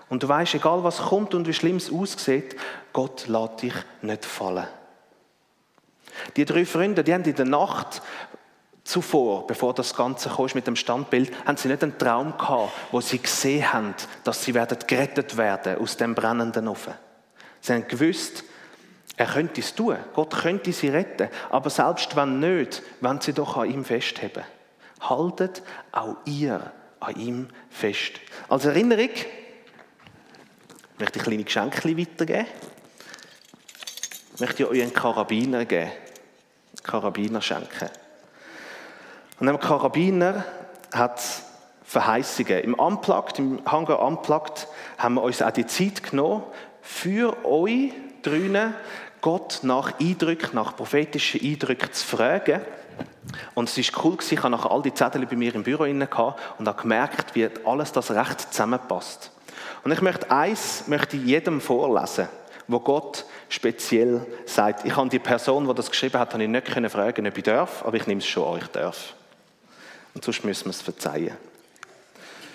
Und 0.10 0.24
du 0.24 0.28
weißt, 0.28 0.56
egal 0.56 0.84
was 0.84 0.98
kommt 0.98 1.34
und 1.34 1.48
wie 1.48 1.54
schlimm 1.54 1.78
es 1.78 1.92
aussieht, 1.92 2.56
Gott 2.94 3.28
lässt 3.28 3.62
dich 3.62 3.74
nicht 4.02 4.26
fallen. 4.26 4.68
Die 6.36 6.46
drei 6.46 6.66
Freunde, 6.66 7.04
die 7.04 7.14
haben 7.14 7.24
in 7.24 7.36
der 7.36 7.46
Nacht 7.46 8.02
zuvor, 8.84 9.48
bevor 9.48 9.74
das 9.74 9.96
Ganze 9.96 10.30
kam 10.30 10.48
mit 10.54 10.68
dem 10.68 10.76
Standbild, 10.76 11.32
haben 11.46 11.58
sie 11.58 11.70
nicht 11.70 11.84
einen 11.84 11.98
Traum 11.98 12.38
gehabt, 12.38 12.72
wo 12.92 13.00
sie 13.00 13.20
gesehen 13.20 13.72
haben, 13.72 13.96
dass 14.24 14.44
sie 14.44 14.54
werden 14.54 14.78
gerettet 14.86 15.38
werden 15.38 15.78
aus 15.78 15.98
dem 15.98 16.14
brennenden 16.14 16.68
Ofen. 16.68 16.94
Sie 17.62 17.74
haben 17.74 17.88
gewusst, 17.88 18.44
er 19.16 19.28
könnte 19.28 19.62
es 19.62 19.76
tun, 19.76 19.98
Gott 20.14 20.32
könnte 20.32 20.74
sie 20.74 20.90
retten, 20.90 21.30
aber 21.50 21.70
selbst 21.70 22.16
wenn 22.16 22.40
nicht, 22.40 22.82
wenn 23.02 23.22
sie 23.22 23.34
doch 23.34 23.58
an 23.58 23.70
ihm 23.70 23.86
festheben. 23.86 24.44
Haltet 25.02 25.62
auch 25.92 26.18
ihr 26.26 26.72
an 27.00 27.16
ihm 27.16 27.48
fest. 27.70 28.14
Als 28.48 28.66
Erinnerung 28.66 29.10
möchte 31.00 31.20
ich 31.20 31.26
kleine 31.26 31.44
Geschenke 31.44 31.98
weitergeben. 31.98 32.46
Ich 34.36 34.40
möchte 34.40 34.70
euch 34.70 34.82
einen 34.82 34.94
Karabiner 34.94 35.66
geben. 35.66 35.92
Karabiner 36.84 37.42
schenken. 37.42 37.90
Und 39.40 39.50
einem 39.50 39.60
Karabiner 39.60 40.46
hat 40.94 41.22
Verheißungen. 41.84 42.60
Im 42.60 42.74
Unplugged, 42.76 43.40
im 43.40 43.60
Hangar 43.66 44.02
Unplugged, 44.02 44.68
haben 44.98 45.16
wir 45.16 45.24
uns 45.24 45.42
auch 45.42 45.52
die 45.52 45.66
Zeit 45.66 46.04
genommen, 46.04 46.44
für 46.82 47.46
euch 47.46 47.92
drinnen 48.22 48.74
Gott 49.22 49.60
nach 49.64 50.00
Eindrücken, 50.00 50.52
nach 50.54 50.76
prophetischen 50.76 51.42
Eindrücken 51.42 51.92
zu 51.92 52.06
fragen. 52.06 52.62
Und 53.54 53.70
es 53.70 53.94
war 53.94 54.06
cool, 54.06 54.18
ich 54.20 54.44
habe 54.44 54.72
all 54.72 54.82
die 54.82 54.94
Zettel 54.94 55.26
bei 55.26 55.36
mir 55.36 55.54
im 55.56 55.64
Büro 55.64 55.84
und 55.84 56.02
habe 56.68 56.82
gemerkt, 56.82 57.36
wie 57.36 57.50
alles 57.66 57.92
das 57.92 58.12
recht 58.12 58.42
zusammenpasst. 58.42 59.32
Und 59.84 59.92
ich 59.92 60.02
möchte 60.02 60.30
eins 60.32 60.84
möchte 60.88 61.18
jedem 61.18 61.60
vorlesen, 61.60 62.28
wo 62.68 62.80
Gott 62.80 63.26
speziell 63.50 64.26
sagt. 64.46 64.86
Ich 64.86 64.96
habe 64.96 65.10
die 65.10 65.20
Person, 65.20 65.68
die 65.68 65.74
das 65.74 65.90
geschrieben 65.90 66.20
hat, 66.20 66.34
habe 66.34 66.44
ich 66.44 66.50
nicht 66.50 66.92
fragen, 66.92 67.28
ob 67.28 67.38
ich 67.38 67.44
darf, 67.44 67.84
aber 67.86 67.98
ich 67.98 68.08
nehme 68.08 68.20
es 68.20 68.28
schon 68.28 68.54
an, 68.54 68.60
ich 68.62 68.68
darf. 68.68 69.14
Und 70.14 70.24
sonst 70.24 70.44
müssen 70.44 70.66
wir 70.66 70.72
es 70.72 70.82
verzeihen. 70.82 71.36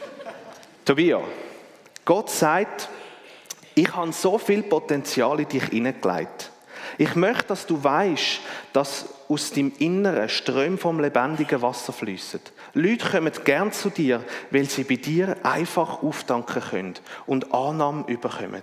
Tobias, 0.84 1.22
Gott 2.04 2.30
sagt, 2.30 2.88
ich 3.74 3.94
habe 3.94 4.12
so 4.12 4.38
viel 4.38 4.62
Potenzial 4.62 5.40
in 5.40 5.48
dich 5.48 5.64
hineingelegt. 5.64 6.50
Ich 6.98 7.14
möchte, 7.14 7.48
dass 7.48 7.66
du 7.66 7.82
weißt, 7.82 8.40
dass 8.72 9.06
aus 9.28 9.50
deinem 9.50 9.72
Inneren 9.78 10.28
Ströme 10.28 10.78
vom 10.78 11.00
lebendigen 11.00 11.60
Wasser 11.60 11.92
fließen. 11.92 12.40
Leute 12.74 13.10
kommen 13.10 13.32
gern 13.44 13.72
zu 13.72 13.90
dir, 13.90 14.22
weil 14.50 14.66
sie 14.66 14.84
bei 14.84 14.96
dir 14.96 15.36
einfach 15.42 16.02
aufdanken 16.02 16.62
können 16.62 16.94
und 17.26 17.52
Annahme 17.52 18.04
überkommen. 18.06 18.62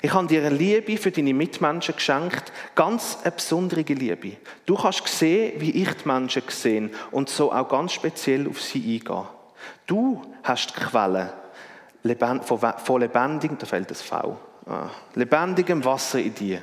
Ich 0.00 0.12
habe 0.12 0.26
dir 0.26 0.44
eine 0.44 0.56
Liebe 0.56 0.96
für 0.96 1.10
deine 1.10 1.34
Mitmenschen 1.34 1.94
geschenkt, 1.94 2.52
ganz 2.74 3.18
eine 3.22 3.32
besondere 3.32 3.82
Liebe. 3.82 4.36
Du 4.64 4.76
kannst 4.76 5.06
sehen, 5.08 5.60
wie 5.60 5.82
ich 5.82 5.92
die 5.92 6.08
Menschen 6.08 6.42
sehe 6.48 6.90
und 7.10 7.28
so 7.28 7.52
auch 7.52 7.68
ganz 7.68 7.92
speziell 7.92 8.48
auf 8.48 8.62
sie 8.62 8.78
eingehen. 8.78 9.26
Du 9.86 10.22
hast 10.42 10.68
die 10.68 10.80
Quelle 10.80 11.32
von 12.84 13.00
lebendigem, 13.00 13.58
da 13.58 13.66
fällt 13.66 13.90
das 13.90 14.02
V, 14.02 14.38
ah, 14.66 14.90
lebendigem 15.14 15.84
Wasser 15.84 16.18
in 16.18 16.34
dir. 16.34 16.62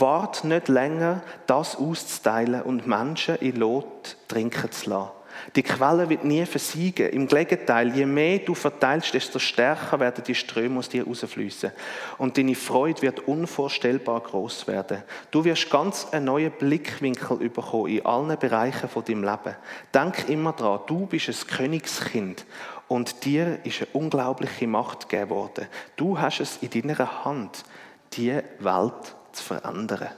Wart 0.00 0.44
nicht 0.44 0.68
länger, 0.68 1.22
das 1.46 1.76
auszuteilen 1.76 2.62
und 2.62 2.86
Menschen 2.86 3.36
in 3.36 3.56
Lot 3.56 4.16
trinken 4.28 4.70
zu 4.72 4.90
lassen. 4.90 5.10
Die 5.56 5.62
Quelle 5.62 6.08
wird 6.08 6.24
nie 6.24 6.44
versiegen. 6.46 7.10
Im 7.10 7.26
Gegenteil, 7.26 7.94
je 7.94 8.06
mehr 8.06 8.38
du 8.38 8.54
verteilst, 8.54 9.14
desto 9.14 9.38
stärker 9.38 10.00
werden 10.00 10.24
die 10.24 10.34
Ströme 10.34 10.78
aus 10.78 10.88
dir 10.88 11.06
rausfließen. 11.06 11.72
Und 12.18 12.38
deine 12.38 12.54
Freude 12.54 13.02
wird 13.02 13.20
unvorstellbar 13.20 14.20
groß 14.20 14.66
werden. 14.66 15.02
Du 15.30 15.44
wirst 15.44 15.70
ganz 15.70 16.08
einen 16.12 16.26
neuen 16.26 16.52
Blickwinkel 16.52 17.48
bekommen 17.50 17.88
in 17.88 18.06
allen 18.06 18.38
Bereichen 18.38 18.88
von 18.88 19.04
deinem 19.04 19.24
Leben. 19.24 19.56
Denk 19.92 20.28
immer 20.28 20.52
daran, 20.52 20.80
du 20.86 21.06
bist 21.06 21.28
ein 21.28 21.56
Königskind 21.56 22.44
und 22.88 23.24
dir 23.24 23.58
ist 23.64 23.82
eine 23.82 23.88
unglaubliche 23.92 24.66
Macht 24.66 25.08
gegeben 25.08 25.30
worden. 25.30 25.66
Du 25.96 26.18
hast 26.18 26.40
es 26.40 26.58
in 26.58 26.70
deiner 26.70 27.24
Hand, 27.24 27.64
die 28.12 28.40
Welt 28.60 29.16
zu 29.34 29.42
verändern. 29.42 30.10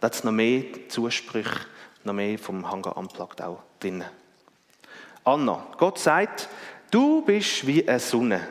Da 0.00 0.06
hat 0.06 0.24
noch 0.24 0.32
mehr 0.32 0.64
Zusprüche, 0.88 1.66
noch 2.04 2.12
mehr 2.12 2.38
vom 2.38 2.70
Hangar 2.70 2.96
Unplugged 2.96 3.40
auch 3.42 3.62
drin. 3.80 4.04
Anna, 5.24 5.66
Gott 5.78 5.98
sagt, 5.98 6.48
du 6.90 7.22
bist 7.22 7.66
wie 7.66 7.88
eine 7.88 7.98
Sonne. 7.98 8.46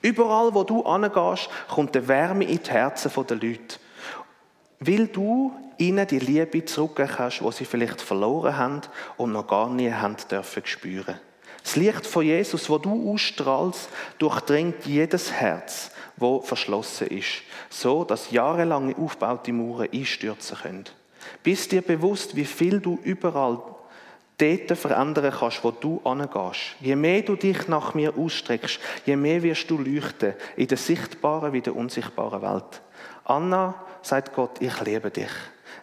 Überall, 0.00 0.54
wo 0.54 0.64
du 0.64 0.82
angehst, 0.84 1.48
kommt 1.68 1.96
eine 1.96 2.08
Wärme 2.08 2.44
in 2.44 2.62
die 2.62 2.70
Herzen 2.70 3.10
der 3.26 3.36
Leute. 3.36 3.78
Weil 4.80 5.08
du 5.08 5.52
ihnen 5.78 6.06
die 6.06 6.18
Liebe 6.18 6.64
zurückgeben 6.64 7.12
kannst, 7.14 7.40
die 7.40 7.52
sie 7.52 7.64
vielleicht 7.64 8.00
verloren 8.00 8.56
haben 8.56 8.80
und 9.16 9.32
noch 9.32 9.46
gar 9.46 9.68
nie 9.68 9.92
haben 9.92 10.16
dürfen 10.30 10.64
spüren. 10.64 11.20
Das 11.66 11.74
Licht 11.74 12.06
von 12.06 12.24
Jesus, 12.24 12.70
wo 12.70 12.78
du 12.78 13.12
ausstrahlst, 13.12 13.88
durchdringt 14.20 14.86
jedes 14.86 15.32
Herz, 15.32 15.90
wo 16.16 16.40
verschlossen 16.40 17.08
ist, 17.08 17.42
so 17.70 18.04
dass 18.04 18.30
jahrelange 18.30 18.96
aufgebaute 18.96 19.52
Mauern 19.52 19.88
einstürzen 19.92 20.58
können. 20.58 20.84
Bist 21.42 21.72
dir 21.72 21.82
bewusst, 21.82 22.36
wie 22.36 22.44
viel 22.44 22.78
du 22.78 23.00
überall 23.02 23.60
dort 24.38 24.78
verändern 24.78 25.34
kannst, 25.36 25.64
wo 25.64 25.72
du 25.72 26.00
angehst. 26.04 26.76
Je 26.80 26.94
mehr 26.94 27.22
du 27.22 27.34
dich 27.34 27.66
nach 27.66 27.94
mir 27.94 28.16
ausstreckst, 28.16 28.78
je 29.04 29.16
mehr 29.16 29.42
wirst 29.42 29.68
du 29.68 29.76
leuchten 29.76 30.34
in 30.56 30.68
der 30.68 30.78
sichtbaren 30.78 31.52
wie 31.52 31.62
der 31.62 31.74
unsichtbaren 31.74 32.42
Welt. 32.42 32.80
Anna, 33.24 33.74
sagt 34.02 34.36
Gott, 34.36 34.60
ich 34.60 34.80
liebe 34.82 35.10
dich. 35.10 35.32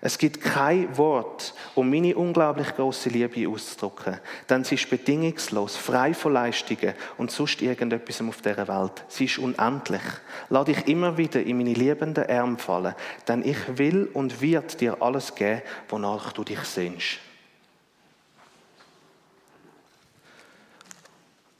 Es 0.05 0.17
gibt 0.17 0.41
kein 0.41 0.98
Wort, 0.98 1.53
um 1.75 1.89
meine 1.89 2.17
unglaublich 2.17 2.75
große 2.75 3.07
Liebe 3.07 3.48
auszudrücken, 3.48 4.19
denn 4.50 4.65
sie 4.65 4.75
ist 4.75 4.89
bedingungslos, 4.89 5.77
frei 5.77 6.13
von 6.13 6.33
Leistungen 6.33 6.93
und 7.17 7.31
sonst 7.31 7.62
irgendetwas 7.62 8.22
auf 8.22 8.41
dieser 8.41 8.67
Welt. 8.67 9.05
Sie 9.07 9.24
ist 9.24 9.38
unendlich. 9.38 10.01
Lass 10.50 10.65
dich 10.65 10.89
immer 10.89 11.17
wieder 11.17 11.41
in 11.41 11.55
meine 11.55 11.72
liebenden 11.72 12.29
Arme 12.29 12.57
fallen, 12.57 12.95
denn 13.29 13.48
ich 13.48 13.77
will 13.77 14.10
und 14.12 14.41
wird 14.41 14.81
dir 14.81 15.01
alles 15.01 15.36
geben, 15.36 15.62
wonach 15.88 16.33
du 16.33 16.43
dich 16.43 16.60
sehnst. 16.63 17.19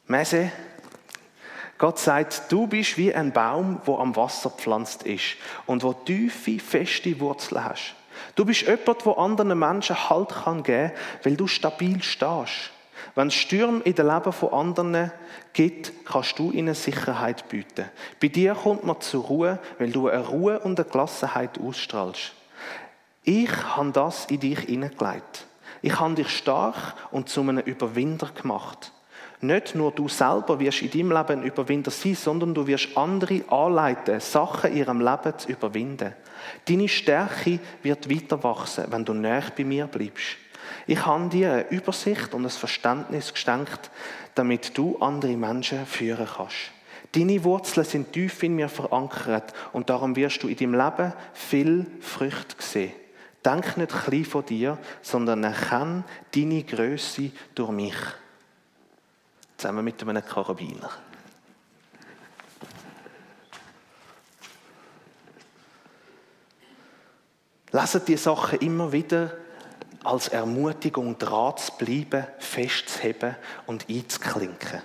Messe, 0.06 0.52
Gott 1.78 1.98
sagt, 1.98 2.52
du 2.52 2.68
bist 2.68 2.98
wie 2.98 3.16
ein 3.16 3.32
Baum, 3.32 3.80
wo 3.86 4.00
am 4.00 4.14
Wasser 4.18 4.50
pflanzt 4.50 5.04
ist 5.04 5.38
und 5.66 5.82
wo 5.82 5.94
tiefe, 5.94 6.60
feste 6.60 7.18
Wurzeln 7.22 7.64
hast. 7.64 7.96
Du 8.36 8.46
bist 8.46 8.62
jemand, 8.62 9.06
der 9.06 9.18
anderen 9.18 9.58
Menschen 9.58 10.10
Halt 10.10 10.30
geben 10.30 10.63
kann, 10.63 10.92
weil 11.24 11.36
du 11.36 11.48
stabil 11.48 12.01
stehst. 12.01 12.72
Wenn 13.15 13.27
es 13.27 13.36
Stürme 13.36 13.82
in 13.82 13.96
dem 13.96 14.08
Leben 14.08 14.32
von 14.32 14.53
anderen 14.53 15.12
gibt, 15.53 16.06
kannst 16.06 16.39
du 16.39 16.51
ihnen 16.51 16.74
Sicherheit 16.74 17.48
bieten. 17.50 17.89
Bei 18.22 18.27
dir 18.27 18.56
kommt 18.56 18.86
man 18.86 19.01
zur 19.01 19.24
Ruhe, 19.25 19.60
weil 19.77 19.92
du 19.92 20.08
eine 20.08 20.25
Ruhe 20.25 20.60
und 20.60 20.80
eine 20.80 20.89
Gelassenheit 20.89 21.60
ausstrahlst. 21.60 22.34
Ich 23.24 23.51
habe 23.75 23.92
das 23.92 24.25
in 24.25 24.39
dich 24.39 24.60
hineingelegt. 24.60 25.46
Ich 25.82 26.00
habe 26.00 26.15
dich 26.15 26.30
stark 26.30 26.96
und 27.12 27.30
zu 27.30 27.42
einem 27.42 27.60
Überwinder 27.60 28.30
gemacht. 28.30 28.92
Nicht 29.44 29.76
nur 29.76 29.92
du 29.92 30.08
selber 30.08 30.58
wirst 30.58 30.84
in 30.84 30.90
deinem 30.90 31.12
Leben 31.12 31.44
Überwinder 31.44 31.92
sein, 31.92 32.16
sondern 32.16 32.54
du 32.54 32.66
wirst 32.66 32.96
andere 32.96 33.44
anleiten, 33.50 34.22
Sachen 34.22 34.72
in 34.72 34.78
ihrem 34.78 35.02
Leben 35.02 35.38
zu 35.38 35.50
überwinden. 35.50 36.14
Deine 36.64 36.88
Stärke 36.88 37.60
wird 37.82 38.10
weiter 38.10 38.42
wachsen, 38.42 38.86
wenn 38.90 39.04
du 39.04 39.14
näher 39.14 39.44
bei 39.56 39.66
mir 39.66 39.88
bleibst. 39.88 40.38
Ich 40.88 41.06
habe 41.06 41.28
dir 41.28 41.52
eine 41.52 41.70
Übersicht 41.72 42.34
und 42.34 42.46
ein 42.46 42.50
Verständnis 42.50 43.34
geschenkt, 43.34 43.92
damit 44.34 44.78
du 44.78 44.98
andere 45.00 45.36
Menschen 45.36 45.86
führen 45.88 46.30
kannst. 46.38 46.72
Deine 47.12 47.44
Wurzeln 47.44 47.86
sind 47.86 48.14
tief 48.14 48.42
in 48.44 48.56
mir 48.56 48.70
verankert 48.70 49.52
und 49.74 49.90
darum 49.90 50.16
wirst 50.16 50.42
du 50.42 50.48
in 50.48 50.56
deinem 50.56 50.76
Leben 50.76 51.14
viel 51.34 51.86
Früchte 52.00 52.56
sehen. 52.60 52.94
Denk 53.44 53.76
nicht 53.76 53.92
klein 53.92 54.24
von 54.24 54.46
dir, 54.46 54.78
sondern 55.02 55.44
erkenne 55.44 56.06
deine 56.34 56.64
Größe 56.64 57.32
durch 57.54 57.72
mich 57.72 57.96
zusammen 59.63 59.86
mit 59.86 60.01
einem 60.01 60.25
Karabiner. 60.25 60.89
Leset 67.72 68.08
die 68.10 68.17
Sachen 68.17 68.60
immer 68.60 68.91
wieder 68.91 69.32
als 70.03 70.27
Ermutigung, 70.27 71.17
dran 71.17 71.55
zu 71.55 71.72
bleiben, 71.77 72.27
festzuheben 72.39 73.38
und 73.65 73.89
einzuklinken. 73.89 74.82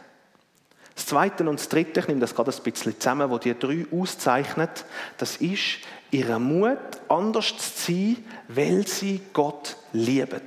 Das 0.95 1.07
Zweite 1.07 1.49
und 1.49 1.59
das 1.59 1.69
Dritte, 1.69 1.99
ich 1.99 2.07
nehme 2.07 2.21
das 2.21 2.37
gerade 2.37 2.53
ein 2.53 2.63
bisschen 2.63 3.01
zusammen, 3.01 3.31
wo 3.31 3.39
die 3.39 3.59
drei 3.59 3.85
auszeichnet, 3.91 4.85
das 5.17 5.39
ist 5.39 5.81
ihre 6.13 6.39
Mut, 6.39 6.79
anders 7.09 7.49
zu 7.59 7.93
sein, 7.93 8.25
weil 8.47 8.87
sie 8.87 9.23
Gott 9.33 9.77
lieben. 9.93 10.41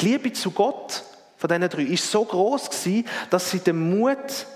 Die 0.00 0.06
Liebe 0.06 0.32
zu 0.32 0.50
Gott 0.50 1.02
von 1.36 1.48
diesen 1.48 1.68
drei 1.68 1.82
ist 1.82 2.10
so 2.10 2.24
groß 2.24 2.70
gewesen, 2.70 3.06
dass 3.30 3.50
sie 3.50 3.60
den 3.60 3.98
Mut 3.98 4.46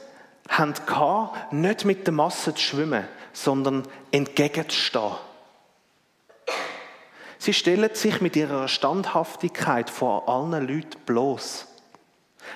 hatten, 0.49 1.61
nicht 1.61 1.85
mit 1.85 2.07
der 2.07 2.15
Masse 2.15 2.55
zu 2.55 2.61
schwimmen, 2.61 3.07
sondern 3.33 3.85
entgegenzustehen. 4.11 5.13
Sie 7.39 7.53
stellen 7.53 7.91
sich 7.95 8.21
mit 8.21 8.37
ihrer 8.37 8.69
Standhaftigkeit 8.69 9.91
vor 9.91 10.29
allen 10.29 10.67
Leuten 10.67 10.99
bloß. 11.07 11.67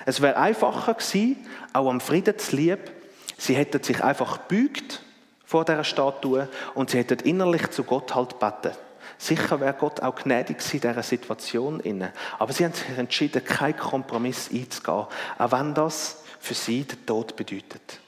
Es 0.05 0.21
wäre 0.21 0.37
einfacher 0.37 0.93
gewesen, 0.93 1.45
auch 1.73 1.89
am 1.89 1.99
Friedenslieb, 1.99 2.79
sie 3.37 3.55
hätten 3.55 3.83
sich 3.83 4.03
einfach 4.03 4.47
gebeugt 4.47 5.01
vor 5.45 5.65
dieser 5.65 5.83
Statue 5.83 6.47
und 6.73 6.89
sie 6.89 6.99
hätten 6.99 7.19
innerlich 7.27 7.69
zu 7.71 7.83
Gott 7.83 8.15
halt 8.15 8.39
beten. 8.39 8.75
Sicher 9.17 9.59
wäre 9.59 9.73
Gott 9.73 10.01
auch 10.01 10.15
gnädig 10.15 10.57
in 10.73 10.81
dieser 10.81 11.03
Situation. 11.03 11.81
Aber 12.39 12.53
sie 12.53 12.65
haben 12.65 12.73
sich 12.73 12.97
entschieden, 12.97 13.43
keinen 13.43 13.77
Kompromiss 13.77 14.49
einzugehen, 14.53 15.07
auch 15.37 15.51
wenn 15.51 15.73
das 15.73 16.23
für 16.39 16.53
sie 16.53 16.83
den 16.83 17.05
Tod 17.05 17.35
bedeutet. 17.35 17.99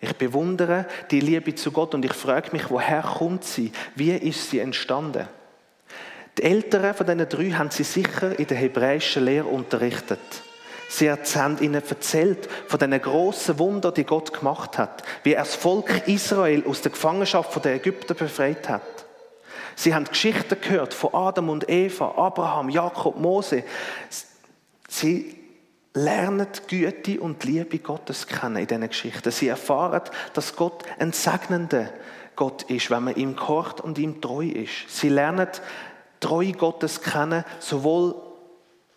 Ich 0.00 0.16
bewundere 0.16 0.86
die 1.10 1.20
Liebe 1.20 1.54
zu 1.54 1.72
Gott 1.72 1.94
und 1.94 2.04
ich 2.04 2.14
frage 2.14 2.52
mich, 2.52 2.70
woher 2.70 3.02
kommt 3.02 3.44
sie? 3.44 3.70
Wie 3.94 4.12
ist 4.12 4.50
sie 4.50 4.60
entstanden? 4.60 5.28
Die 6.38 6.42
Älteren 6.42 6.94
von 6.94 7.06
diesen 7.06 7.28
drei 7.28 7.50
haben 7.50 7.70
sie 7.70 7.84
sicher 7.84 8.38
in 8.38 8.46
der 8.46 8.56
hebräischen 8.56 9.24
Lehre 9.24 9.46
unterrichtet. 9.46 10.20
Sie 10.88 11.10
haben 11.10 11.58
ihnen 11.60 11.82
erzählt 11.86 12.48
von 12.66 12.78
den 12.78 13.00
grossen 13.00 13.58
Wunder, 13.58 13.92
die 13.92 14.04
Gott 14.04 14.32
gemacht 14.32 14.78
hat, 14.78 15.04
wie 15.22 15.34
er 15.34 15.44
das 15.44 15.54
Volk 15.54 16.08
Israel 16.08 16.64
aus 16.66 16.80
der 16.80 16.92
Gefangenschaft 16.92 17.64
der 17.64 17.74
Ägypter 17.74 18.14
befreit 18.14 18.68
hat. 18.68 18.99
Sie 19.80 19.94
haben 19.94 20.04
Geschichten 20.04 20.60
gehört 20.60 20.92
von 20.92 21.14
Adam 21.14 21.48
und 21.48 21.70
Eva, 21.70 22.12
Abraham, 22.14 22.68
Jakob, 22.68 23.18
Mose. 23.18 23.64
Sie 24.86 25.34
lernen 25.94 26.48
die 26.68 26.82
Güte 26.82 27.18
und 27.18 27.42
die 27.42 27.52
Liebe 27.52 27.78
Gottes 27.78 28.26
kennen 28.26 28.56
in 28.56 28.66
diesen 28.66 28.86
Geschichten. 28.86 29.30
Sie 29.30 29.48
erfahren, 29.48 30.02
dass 30.34 30.54
Gott 30.54 30.84
ein 30.98 31.14
segnender 31.14 31.88
Gott 32.36 32.64
ist, 32.64 32.90
wenn 32.90 33.04
man 33.04 33.16
ihm 33.16 33.34
gehorcht 33.34 33.80
und 33.80 33.96
ihm 33.96 34.20
treu 34.20 34.44
ist. 34.48 34.88
Sie 34.88 35.08
lernen 35.08 35.48
die 35.50 36.26
Treue 36.26 36.52
Gottes 36.52 37.00
kennen, 37.00 37.42
sowohl 37.58 38.16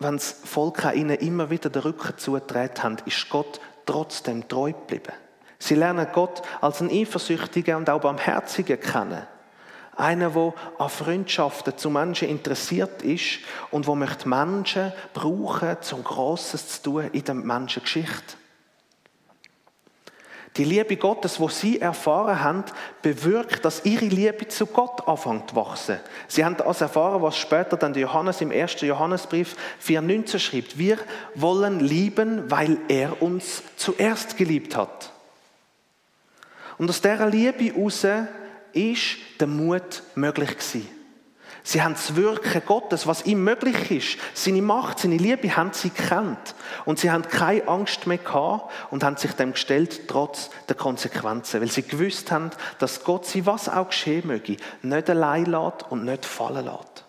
wenn 0.00 0.16
das 0.16 0.32
Volk 0.44 0.84
ihnen 0.94 1.16
immer 1.16 1.48
wieder 1.48 1.70
den 1.70 1.80
Rücken 1.80 2.18
zudreht 2.18 2.82
hat, 2.82 3.06
ist 3.06 3.30
Gott 3.30 3.58
trotzdem 3.86 4.46
treu 4.48 4.72
geblieben. 4.72 5.14
Sie 5.58 5.76
lernen 5.76 6.08
Gott 6.12 6.42
als 6.60 6.82
einen 6.82 6.90
eifersüchtigen 6.90 7.76
und 7.76 7.88
auch 7.88 8.02
barmherzigen 8.02 8.78
kennen. 8.78 9.26
Einer, 9.96 10.30
der 10.30 10.54
an 10.78 10.88
Freundschaften 10.88 11.76
zu 11.78 11.90
Menschen 11.90 12.28
interessiert 12.28 13.02
ist 13.02 13.38
und 13.70 13.86
wo 13.86 13.94
möchte 13.94 14.28
Menschen 14.28 14.92
brauchen, 15.12 15.76
zum 15.80 16.02
Grosses 16.02 16.82
zu 16.82 16.90
tun 16.90 17.10
in 17.12 17.24
der 17.24 17.34
Menschengeschichte. 17.34 18.36
Die 20.56 20.64
Liebe 20.64 20.96
Gottes, 20.96 21.40
wo 21.40 21.48
sie 21.48 21.80
erfahren 21.80 22.40
haben, 22.40 22.64
bewirkt, 23.02 23.64
dass 23.64 23.84
ihre 23.84 24.04
Liebe 24.04 24.46
zu 24.46 24.66
Gott 24.66 25.08
anfängt 25.08 25.50
zu 25.50 25.56
wachsen. 25.56 25.98
Sie 26.28 26.44
haben 26.44 26.56
das 26.56 26.80
erfahren, 26.80 27.22
was 27.22 27.36
später 27.36 27.76
dann 27.76 27.92
Johannes 27.94 28.40
im 28.40 28.52
1. 28.52 28.80
Johannesbrief 28.82 29.56
4,19 29.84 30.38
schreibt. 30.38 30.78
Wir 30.78 30.98
wollen 31.34 31.80
lieben, 31.80 32.48
weil 32.52 32.78
er 32.86 33.20
uns 33.20 33.64
zuerst 33.76 34.36
geliebt 34.36 34.76
hat. 34.76 35.10
Und 36.78 36.88
aus 36.88 37.00
dieser 37.00 37.26
Liebe 37.26 37.64
heraus 37.64 38.06
ist 38.74 39.16
der 39.40 39.46
Mut 39.46 40.02
möglich 40.14 40.50
gewesen. 40.50 40.88
Sie 41.66 41.82
haben 41.82 41.94
das 41.94 42.14
Wirken 42.14 42.62
Gottes, 42.66 43.06
was 43.06 43.24
ihm 43.24 43.42
möglich 43.42 43.90
ist, 43.90 44.18
seine 44.34 44.60
Macht, 44.60 44.98
seine 44.98 45.16
Liebe, 45.16 45.56
haben 45.56 45.72
sie 45.72 45.88
gekannt. 45.88 46.54
Und 46.84 46.98
sie 46.98 47.10
haben 47.10 47.26
keine 47.26 47.66
Angst 47.66 48.06
mehr 48.06 48.18
gehabt 48.18 48.70
und 48.90 49.02
haben 49.02 49.16
sich 49.16 49.32
dem 49.32 49.52
gestellt, 49.52 50.06
trotz 50.06 50.50
der 50.68 50.76
Konsequenzen. 50.76 51.62
Weil 51.62 51.70
sie 51.70 51.82
gewusst 51.82 52.30
haben, 52.30 52.50
dass 52.78 53.02
Gott 53.02 53.24
sie, 53.24 53.46
was 53.46 53.70
auch 53.70 53.88
geschehen 53.88 54.26
möge, 54.26 54.58
nicht 54.82 55.08
allein 55.08 55.46
lässt 55.46 55.90
und 55.90 56.04
nicht 56.04 56.26
fallen 56.26 56.66
lässt. 56.66 57.04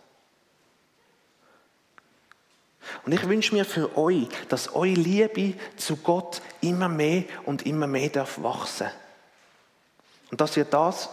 Und 3.05 3.11
ich 3.11 3.27
wünsche 3.27 3.53
mir 3.53 3.65
für 3.65 3.97
euch, 3.97 4.29
dass 4.47 4.73
eure 4.73 4.87
Liebe 4.87 5.55
zu 5.75 5.97
Gott 5.97 6.41
immer 6.61 6.87
mehr 6.87 7.25
und 7.43 7.65
immer 7.65 7.87
mehr 7.87 8.09
darf 8.09 8.41
wachsen. 8.41 8.87
Und 10.31 10.39
dass 10.39 10.55
ihr 10.55 10.65
das 10.65 11.09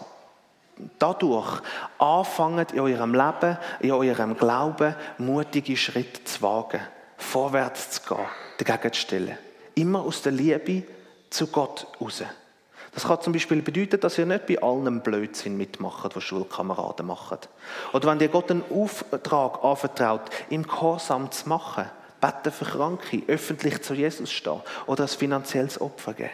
dadurch 0.99 1.61
anfangen, 1.99 2.67
in 2.73 2.81
eurem 2.81 3.15
Leben, 3.15 3.59
in 3.81 3.93
eurem 3.93 4.37
Glauben 4.37 4.95
mutige 5.19 5.77
Schritte 5.77 6.25
zu 6.25 6.43
wagen, 6.43 6.81
vorwärts 7.17 7.91
zu 7.91 8.15
gehen, 8.15 8.27
dagegen 8.59 8.93
zu 8.93 9.01
stellen. 9.01 9.39
Immer 9.75 10.01
aus 10.01 10.23
der 10.23 10.33
Liebe 10.33 10.85
zu 11.31 11.47
Gott 11.47 11.87
raus. 12.01 12.23
Das 12.95 13.05
kann 13.05 13.23
zum 13.23 13.33
Beispiel 13.33 13.63
bedeuten, 13.63 13.99
dass 14.01 14.19
ihr 14.19 14.27
nicht 14.27 14.47
bei 14.47 14.61
allem 14.61 15.01
Blödsinn 15.01 15.57
mitmacht, 15.57 16.15
was 16.15 16.25
Schulkameraden 16.25 17.07
machen. 17.07 17.39
Oder 17.95 18.11
wenn 18.11 18.21
ihr 18.21 18.29
Gott 18.29 18.51
einen 18.51 18.65
Auftrag 18.71 19.65
anvertraut, 19.65 20.29
im 20.51 20.63
Gehorsam 20.65 21.31
zu 21.31 21.49
machen, 21.49 21.87
beten 22.21 22.53
für 22.53 22.67
Kranke, 22.67 23.23
öffentlich 23.29 23.83
zu 23.83 23.95
Jesus 23.95 24.31
stehen 24.31 24.61
oder 24.87 25.05
ein 25.05 25.09
finanzielles 25.09 25.81
Opfer 25.81 26.13
geben. 26.13 26.31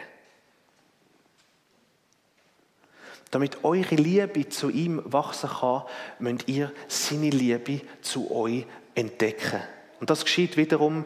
Damit 3.31 3.63
eure 3.63 3.95
Liebe 3.95 4.49
zu 4.49 4.69
ihm 4.69 5.01
wachsen 5.05 5.49
kann, 5.49 5.83
müsst 6.19 6.47
ihr 6.47 6.71
seine 6.87 7.29
Liebe 7.29 7.81
zu 8.01 8.31
euch 8.31 8.65
entdecken. 8.95 9.61
Und 9.99 10.09
das 10.09 10.23
geschieht 10.23 10.57
wiederum 10.57 11.05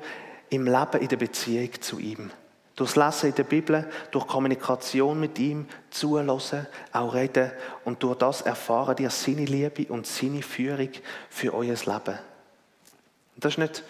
im 0.49 0.65
Leben, 0.65 1.01
in 1.01 1.07
der 1.07 1.17
Beziehung 1.17 1.81
zu 1.81 1.99
ihm. 1.99 2.31
Durchs 2.75 2.95
Lesen 2.95 3.29
in 3.29 3.35
der 3.35 3.43
Bibel, 3.43 3.87
durch 4.11 4.25
Kommunikation 4.25 5.19
mit 5.19 5.37
ihm, 5.37 5.67
zulassen, 5.91 6.65
auch 6.91 7.13
reden 7.13 7.51
und 7.85 8.01
durch 8.01 8.17
das 8.17 8.41
erfahren 8.41 8.95
ihr 8.99 9.11
seine 9.11 9.45
Liebe 9.45 9.91
und 9.91 10.07
seine 10.07 10.41
Führung 10.41 10.89
für 11.29 11.53
euer 11.53 11.75
Leben. 11.75 12.19
Und 13.35 13.45
das 13.45 13.53
ist 13.53 13.57
nicht 13.59 13.83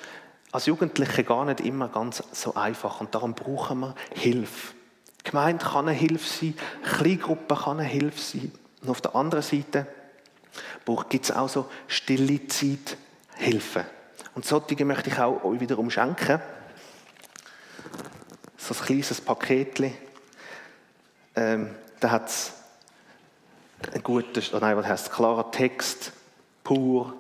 als 0.52 0.66
Jugendliche 0.66 1.24
gar 1.24 1.46
nicht 1.46 1.62
immer 1.62 1.88
ganz 1.88 2.24
so 2.32 2.56
einfach 2.56 3.00
und 3.00 3.16
darum 3.16 3.34
brauchen 3.34 3.80
wir 3.80 3.96
Hilfe. 4.16 4.74
Gemeinde 5.24 5.64
kann 5.64 5.88
eine 5.88 5.98
Hilfe 5.98 6.28
sein, 6.28 6.56
Kleingruppe 6.84 7.56
kann 7.56 7.80
eine 7.80 7.88
Hilfe 7.88 8.20
sein. 8.20 8.52
Und 8.82 8.90
auf 8.90 9.02
der 9.02 9.16
anderen 9.16 9.44
Seite 9.44 9.88
gibt 11.10 11.26
es 11.26 11.32
auch 11.32 11.50
so 11.50 11.70
stille 11.88 12.48
Zeit 12.48 12.98
Hilfe. 13.36 13.86
Und 14.36 14.46
solche 14.46 14.86
möchte 14.86 15.10
ich 15.10 15.20
auch 15.20 15.44
euch 15.44 15.60
wiederum 15.60 15.90
schenken. 15.90 16.42
So 18.58 18.74
ein 18.74 18.86
kleines 18.86 19.22
Paketchen. 19.22 19.94
Ähm, 21.36 21.76
da 22.00 22.12
hat 22.12 22.30
es 22.30 22.54
ein 23.94 24.04
guter, 24.04 24.42
oh 24.54 24.60
nein, 24.60 24.78
was 24.78 24.86
heißt 24.86 25.12
klarer 25.12 25.52
Text, 25.52 26.12
pur, 26.64 27.14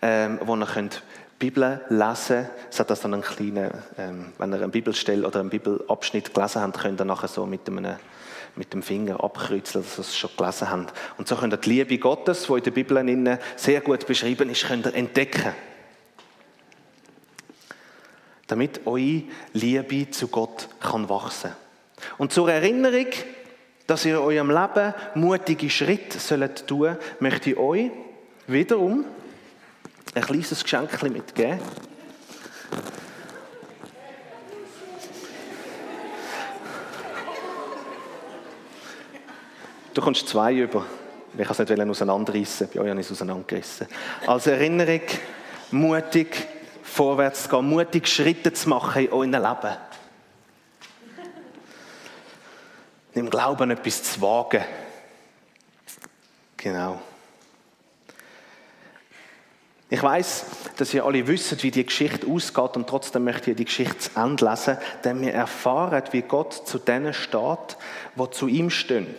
ähm, 0.00 0.38
wo 0.42 0.56
ihr 0.56 0.66
könnt 0.66 1.02
Bibel 1.38 1.80
lesen. 1.88 2.48
Es 2.70 2.80
hat 2.80 2.90
das 2.90 3.00
dann 3.00 3.14
einen 3.14 3.22
kleinen, 3.22 3.70
ähm, 3.96 4.32
wenn 4.38 4.52
ihr 4.52 4.56
eine 4.56 4.68
Bibelstelle 4.68 5.26
oder 5.26 5.40
einen 5.40 5.50
Bibelabschnitt 5.50 6.34
gelesen 6.34 6.62
habt, 6.62 6.78
könnt 6.78 7.00
ihr 7.00 7.04
nachher 7.04 7.28
so 7.28 7.46
mit 7.46 7.68
einem 7.68 7.96
mit 8.56 8.72
dem 8.72 8.82
Finger 8.82 9.22
abkreuzeln, 9.22 9.84
dass 9.84 9.98
ihr 9.98 10.00
es 10.00 10.16
schon 10.16 10.30
gelesen 10.36 10.68
habt. 10.68 10.92
Und 11.16 11.28
so 11.28 11.36
könnt 11.36 11.54
ihr 11.54 11.58
die 11.58 11.70
Liebe 11.70 11.98
Gottes, 11.98 12.46
die 12.48 12.52
in 12.54 12.62
der 12.64 12.70
Bibel 12.72 13.38
sehr 13.56 13.80
gut 13.80 14.04
beschrieben 14.06 14.50
ist, 14.50 14.66
könnt 14.66 14.86
ihr 14.86 14.94
entdecken. 14.94 15.52
Damit 18.48 18.86
eure 18.86 19.22
Liebe 19.52 20.10
zu 20.10 20.28
Gott 20.28 20.68
kann 20.80 21.08
wachsen. 21.08 21.52
Und 22.16 22.32
zur 22.32 22.50
Erinnerung, 22.50 23.06
dass 23.86 24.04
ihr 24.04 24.16
in 24.16 24.22
eurem 24.22 24.50
Leben 24.50 24.94
mutige 25.14 25.70
Schritte 25.70 26.18
sollt 26.18 26.66
tun, 26.66 26.96
möchte 27.20 27.50
ich 27.50 27.56
euch 27.56 27.90
wiederum 28.46 29.04
ein 30.14 30.22
kleines 30.22 30.62
Geschenk 30.62 31.02
mitgeben. 31.02 31.60
Du 39.94 40.04
kommst 40.04 40.28
zwei 40.28 40.54
über. 40.54 40.86
Ich 41.36 41.44
kann 41.44 41.56
es 41.58 41.68
nicht 41.68 41.90
auseinanderreißen. 41.90 42.68
Bei 42.72 42.80
euch 42.80 42.90
habe 42.90 43.00
ich 43.00 43.06
es 43.06 43.12
auseinandergerissen. 43.12 43.88
Als 44.26 44.46
Erinnerung, 44.46 45.02
mutig 45.72 46.46
vorwärts 46.82 47.44
zu 47.44 47.48
gehen, 47.48 47.68
mutig 47.68 48.06
Schritte 48.06 48.52
zu 48.52 48.68
machen 48.68 49.06
in 49.06 49.12
eurem 49.12 49.32
Leben. 49.32 49.76
Im 53.14 53.28
Glauben 53.28 53.70
etwas 53.72 54.02
zu 54.04 54.20
wagen. 54.22 54.64
Genau. 56.56 57.00
Ich 59.90 60.02
weiß, 60.02 60.44
dass 60.76 60.92
ihr 60.92 61.04
alle 61.04 61.26
wisst, 61.26 61.62
wie 61.62 61.70
die 61.70 61.86
Geschichte 61.86 62.26
ausgeht 62.26 62.76
und 62.76 62.86
trotzdem 62.86 63.24
möchte 63.24 63.50
ich 63.50 63.56
die 63.56 63.64
Geschichte 63.64 63.98
zu 63.98 64.10
Ende 64.20 64.44
lesen, 64.44 64.76
denn 65.02 65.20
wir 65.22 65.32
erfahren, 65.32 66.02
wie 66.10 66.22
Gott 66.22 66.52
zu 66.52 66.78
denen 66.78 67.14
steht, 67.14 67.78
wo 68.14 68.26
zu 68.26 68.48
ihm 68.48 68.68
stehen. 68.68 69.14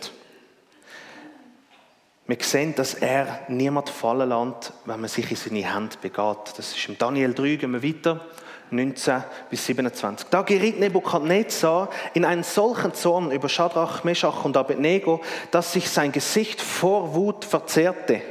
Wir 2.26 2.36
sehen, 2.40 2.76
dass 2.76 2.94
er 2.94 3.40
niemand 3.48 3.88
fallen 3.88 4.28
lässt, 4.28 4.72
wenn 4.84 5.00
man 5.00 5.10
sich 5.10 5.28
in 5.32 5.36
seine 5.36 5.74
Hände 5.74 5.96
begeht. 6.00 6.54
Das 6.56 6.76
ist 6.76 6.88
im 6.88 6.96
Daniel 6.96 7.34
3, 7.34 7.56
gehen 7.56 7.72
wir 7.72 7.82
weiter. 7.82 8.20
19 8.70 9.24
bis 9.50 9.66
27. 9.66 10.28
Da 10.30 10.42
geriet 10.42 10.78
Nebukadnezar 10.78 11.90
in 12.14 12.24
einen 12.24 12.44
solchen 12.44 12.94
Zorn 12.94 13.32
über 13.32 13.48
Shadrach, 13.48 14.04
Meshach 14.04 14.44
und 14.44 14.56
Abednego, 14.56 15.20
dass 15.50 15.72
sich 15.72 15.90
sein 15.90 16.12
Gesicht 16.12 16.60
vor 16.60 17.14
Wut 17.16 17.44
verzerrte. 17.44 18.22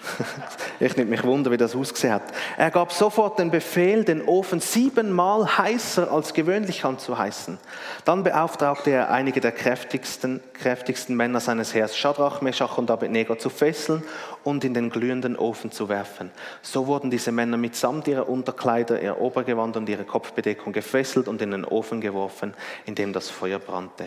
Ich 0.80 0.96
nicht 0.96 1.10
mich 1.10 1.22
wunder, 1.24 1.50
wie 1.50 1.56
das 1.56 1.76
ausgesehen 1.76 2.14
hat. 2.14 2.22
Er 2.56 2.70
gab 2.70 2.92
sofort 2.92 3.38
den 3.38 3.50
Befehl, 3.50 4.04
den 4.04 4.22
Ofen 4.26 4.60
siebenmal 4.60 5.58
heißer 5.58 6.10
als 6.10 6.32
gewöhnlich 6.32 6.84
anzuheißen. 6.84 7.58
Dann 8.04 8.24
beauftragte 8.24 8.90
er 8.90 9.10
einige 9.10 9.40
der 9.40 9.52
kräftigsten, 9.52 10.40
kräftigsten 10.54 11.16
Männer 11.16 11.40
seines 11.40 11.74
Heers, 11.74 11.96
Shadrach, 11.96 12.40
Meshach 12.40 12.78
und 12.78 12.90
Abednego, 12.90 13.34
zu 13.34 13.50
fesseln 13.50 14.02
und 14.42 14.64
in 14.64 14.72
den 14.72 14.88
glühenden 14.88 15.36
Ofen 15.36 15.70
zu 15.70 15.88
werfen. 15.88 16.30
So 16.62 16.86
wurden 16.86 17.10
diese 17.10 17.30
Männer 17.30 17.58
mitsamt 17.58 18.08
ihrer 18.08 18.28
Unterkleider, 18.28 19.02
ihr 19.02 19.20
Obergewand 19.20 19.76
und 19.76 19.88
ihre 19.88 20.04
Kopfbedeckung 20.04 20.72
gefesselt 20.72 21.28
und 21.28 21.42
in 21.42 21.50
den 21.50 21.64
Ofen 21.64 22.00
geworfen, 22.00 22.54
in 22.86 22.94
dem 22.94 23.12
das 23.12 23.28
Feuer 23.28 23.58
brannte. 23.58 24.06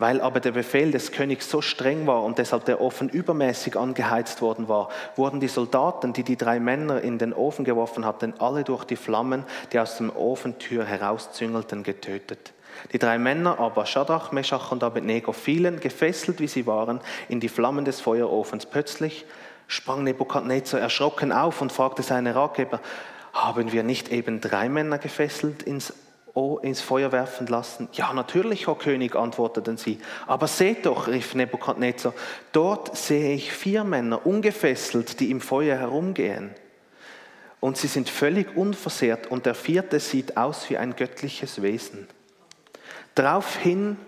Weil 0.00 0.22
aber 0.22 0.40
der 0.40 0.52
Befehl 0.52 0.92
des 0.92 1.12
Königs 1.12 1.50
so 1.50 1.60
streng 1.60 2.06
war 2.06 2.24
und 2.24 2.38
deshalb 2.38 2.64
der 2.64 2.80
Ofen 2.80 3.10
übermäßig 3.10 3.76
angeheizt 3.76 4.40
worden 4.40 4.66
war, 4.66 4.88
wurden 5.14 5.40
die 5.40 5.48
Soldaten, 5.48 6.14
die 6.14 6.22
die 6.22 6.38
drei 6.38 6.58
Männer 6.58 7.02
in 7.02 7.18
den 7.18 7.34
Ofen 7.34 7.66
geworfen 7.66 8.06
hatten, 8.06 8.32
alle 8.38 8.64
durch 8.64 8.84
die 8.84 8.96
Flammen, 8.96 9.44
die 9.72 9.78
aus 9.78 9.98
dem 9.98 10.08
Ofentür 10.08 10.86
herauszüngelten, 10.86 11.82
getötet. 11.82 12.54
Die 12.94 12.98
drei 12.98 13.18
Männer 13.18 13.58
aber, 13.58 13.84
Shadrach, 13.84 14.32
Meshach 14.32 14.72
und 14.72 14.82
Abednego, 14.82 15.32
fielen, 15.32 15.80
gefesselt 15.80 16.40
wie 16.40 16.48
sie 16.48 16.66
waren, 16.66 17.00
in 17.28 17.38
die 17.38 17.50
Flammen 17.50 17.84
des 17.84 18.00
Feuerofens. 18.00 18.64
Plötzlich 18.64 19.26
sprang 19.66 20.02
Nebukadnezar 20.02 20.80
erschrocken 20.80 21.30
auf 21.30 21.60
und 21.60 21.72
fragte 21.72 22.02
seine 22.02 22.34
Ratgeber, 22.34 22.80
haben 23.34 23.70
wir 23.70 23.82
nicht 23.82 24.10
eben 24.10 24.40
drei 24.40 24.70
Männer 24.70 24.96
gefesselt 24.96 25.62
ins 25.62 25.92
ins 26.62 26.80
Feuer 26.80 27.12
werfen 27.12 27.46
lassen? 27.46 27.88
Ja, 27.92 28.12
natürlich, 28.12 28.66
Herr 28.66 28.76
König, 28.76 29.16
antworteten 29.16 29.76
sie. 29.76 29.98
Aber 30.26 30.46
seht 30.46 30.86
doch, 30.86 31.08
rief 31.08 31.34
Nebukadnezar, 31.34 32.14
dort 32.52 32.96
sehe 32.96 33.34
ich 33.34 33.52
vier 33.52 33.84
Männer 33.84 34.26
ungefesselt, 34.26 35.20
die 35.20 35.30
im 35.30 35.40
Feuer 35.40 35.76
herumgehen. 35.76 36.50
Und 37.60 37.76
sie 37.76 37.88
sind 37.88 38.08
völlig 38.08 38.56
unversehrt 38.56 39.26
und 39.26 39.44
der 39.44 39.54
vierte 39.54 40.00
sieht 40.00 40.36
aus 40.36 40.70
wie 40.70 40.78
ein 40.78 40.96
göttliches 40.96 41.60
Wesen. 41.60 42.08
Daraufhin 43.14 43.98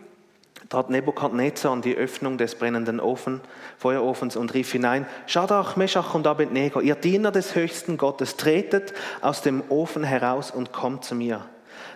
trat 0.70 0.88
Nebukadnezar 0.88 1.70
an 1.70 1.82
die 1.82 1.94
Öffnung 1.94 2.38
des 2.38 2.54
brennenden 2.54 2.98
Ofen, 2.98 3.42
Feuerofens 3.76 4.36
und 4.36 4.54
rief 4.54 4.72
hinein, 4.72 5.06
Shadrach, 5.26 5.76
Meshach 5.76 6.14
und 6.14 6.26
Abednego, 6.26 6.80
ihr 6.80 6.94
Diener 6.94 7.30
des 7.30 7.54
höchsten 7.54 7.98
Gottes, 7.98 8.38
tretet 8.38 8.94
aus 9.20 9.42
dem 9.42 9.62
Ofen 9.68 10.02
heraus 10.02 10.50
und 10.50 10.72
kommt 10.72 11.04
zu 11.04 11.14
mir. 11.14 11.44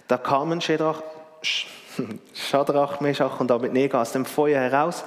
Da 0.08 0.18
kamen 0.18 0.60
Shadrach, 0.60 1.02
Shadrach, 2.34 3.00
Meshach 3.00 3.40
und 3.40 3.50
Abednego 3.50 4.00
aus 4.00 4.12
dem 4.12 4.24
Feuer 4.24 4.60
heraus, 4.60 5.04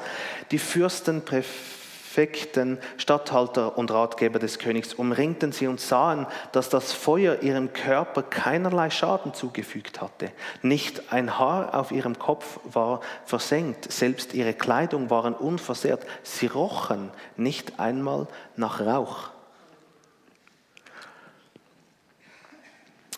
die 0.51 0.59
Fürsten, 0.59 1.23
Präfekten, 1.23 2.79
Statthalter 2.97 3.77
und 3.77 3.91
Ratgeber 3.91 4.39
des 4.39 4.59
Königs 4.59 4.93
umringten 4.93 5.51
sie 5.51 5.67
und 5.67 5.79
sahen, 5.79 6.27
dass 6.51 6.69
das 6.69 6.91
Feuer 6.91 7.41
ihrem 7.41 7.71
Körper 7.71 8.23
keinerlei 8.23 8.89
Schaden 8.89 9.33
zugefügt 9.33 10.01
hatte. 10.01 10.31
Nicht 10.62 11.13
ein 11.13 11.38
Haar 11.38 11.75
auf 11.75 11.91
ihrem 11.91 12.19
Kopf 12.19 12.59
war 12.65 12.99
versenkt, 13.25 13.91
selbst 13.91 14.33
ihre 14.33 14.53
Kleidung 14.53 15.09
waren 15.09 15.33
unversehrt. 15.33 16.05
Sie 16.23 16.47
rochen 16.47 17.12
nicht 17.38 17.79
einmal 17.79 18.27
nach 18.57 18.81
Rauch. 18.81 19.29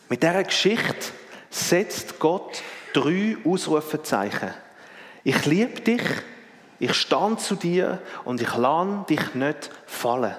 Mit 0.10 0.24
der 0.24 0.44
Geschichte 0.44 1.14
setzt 1.52 2.18
Gott 2.18 2.64
drei 2.94 3.38
Ausrufezeichen. 3.46 4.54
Ich 5.24 5.46
liebe 5.46 5.82
dich, 5.82 6.02
ich 6.80 6.94
stand 6.96 7.42
zu 7.42 7.56
dir 7.56 8.02
und 8.26 8.42
ich 8.42 8.56
lade 8.56 9.06
dich 9.08 9.36
nicht 9.36 9.70
fallen. 9.86 10.36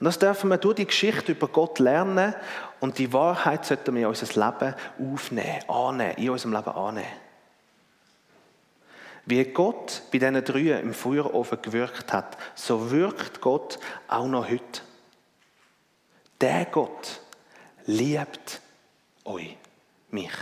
Und 0.00 0.06
das 0.06 0.18
dürfen 0.18 0.50
wir 0.50 0.58
durch 0.58 0.74
die 0.74 0.86
Geschichte 0.86 1.32
über 1.32 1.46
Gott 1.46 1.78
lernen 1.78 2.34
und 2.80 2.98
die 2.98 3.12
Wahrheit 3.12 3.64
sollten 3.64 3.94
wir 3.94 4.02
in 4.02 4.08
unser 4.08 4.26
Leben 4.26 4.74
aufnehmen, 4.98 5.68
annehmen, 5.68 6.16
in 6.16 6.30
unserem 6.30 6.52
Leben 6.54 6.70
annehmen. 6.70 7.06
Wie 9.26 9.44
Gott 9.44 10.02
bei 10.12 10.18
diesen 10.18 10.44
drei 10.44 10.80
im 10.80 10.92
Feuerofen 10.92 11.62
gewirkt 11.62 12.12
hat, 12.12 12.36
so 12.54 12.90
wirkt 12.90 13.40
Gott 13.40 13.78
auch 14.08 14.26
noch 14.26 14.50
heute. 14.50 14.82
Der 16.40 16.66
Gott 16.66 17.20
liebt 17.86 18.60
euch, 19.24 19.56
mich. 20.10 20.32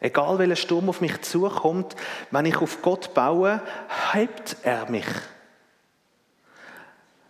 Egal 0.00 0.38
welcher 0.38 0.56
Sturm 0.56 0.88
auf 0.88 1.00
mich 1.00 1.20
zukommt, 1.22 1.94
wenn 2.30 2.46
ich 2.46 2.56
auf 2.56 2.80
Gott 2.80 3.12
baue, 3.12 3.60
hebt 4.12 4.56
er 4.62 4.90
mich. 4.90 5.06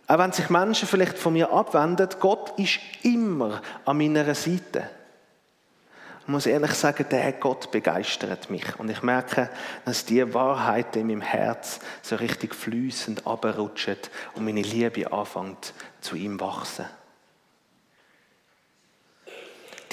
Auch 0.07 0.17
wenn 0.17 0.31
sich 0.31 0.49
Menschen 0.49 0.87
vielleicht 0.87 1.17
von 1.17 1.33
mir 1.33 1.51
abwenden, 1.51 2.09
Gott 2.19 2.57
ist 2.57 2.79
immer 3.03 3.61
an 3.85 3.97
meiner 3.97 4.35
Seite. 4.35 4.89
Ich 6.21 6.27
muss 6.27 6.45
ehrlich 6.45 6.73
sagen, 6.73 7.05
der 7.09 7.33
Gott 7.33 7.71
begeistert 7.71 8.49
mich. 8.49 8.79
Und 8.79 8.89
ich 8.89 9.01
merke, 9.03 9.49
dass 9.85 10.05
die 10.05 10.33
Wahrheit 10.33 10.95
in 10.95 11.07
meinem 11.07 11.21
Herz 11.21 11.79
so 12.01 12.15
richtig 12.15 12.55
fließend 12.55 13.25
abrutscht 13.25 14.11
und 14.35 14.45
meine 14.45 14.61
Liebe 14.61 15.11
anfängt 15.11 15.73
zu 15.99 16.15
ihm 16.15 16.39
wachsen. 16.39 16.85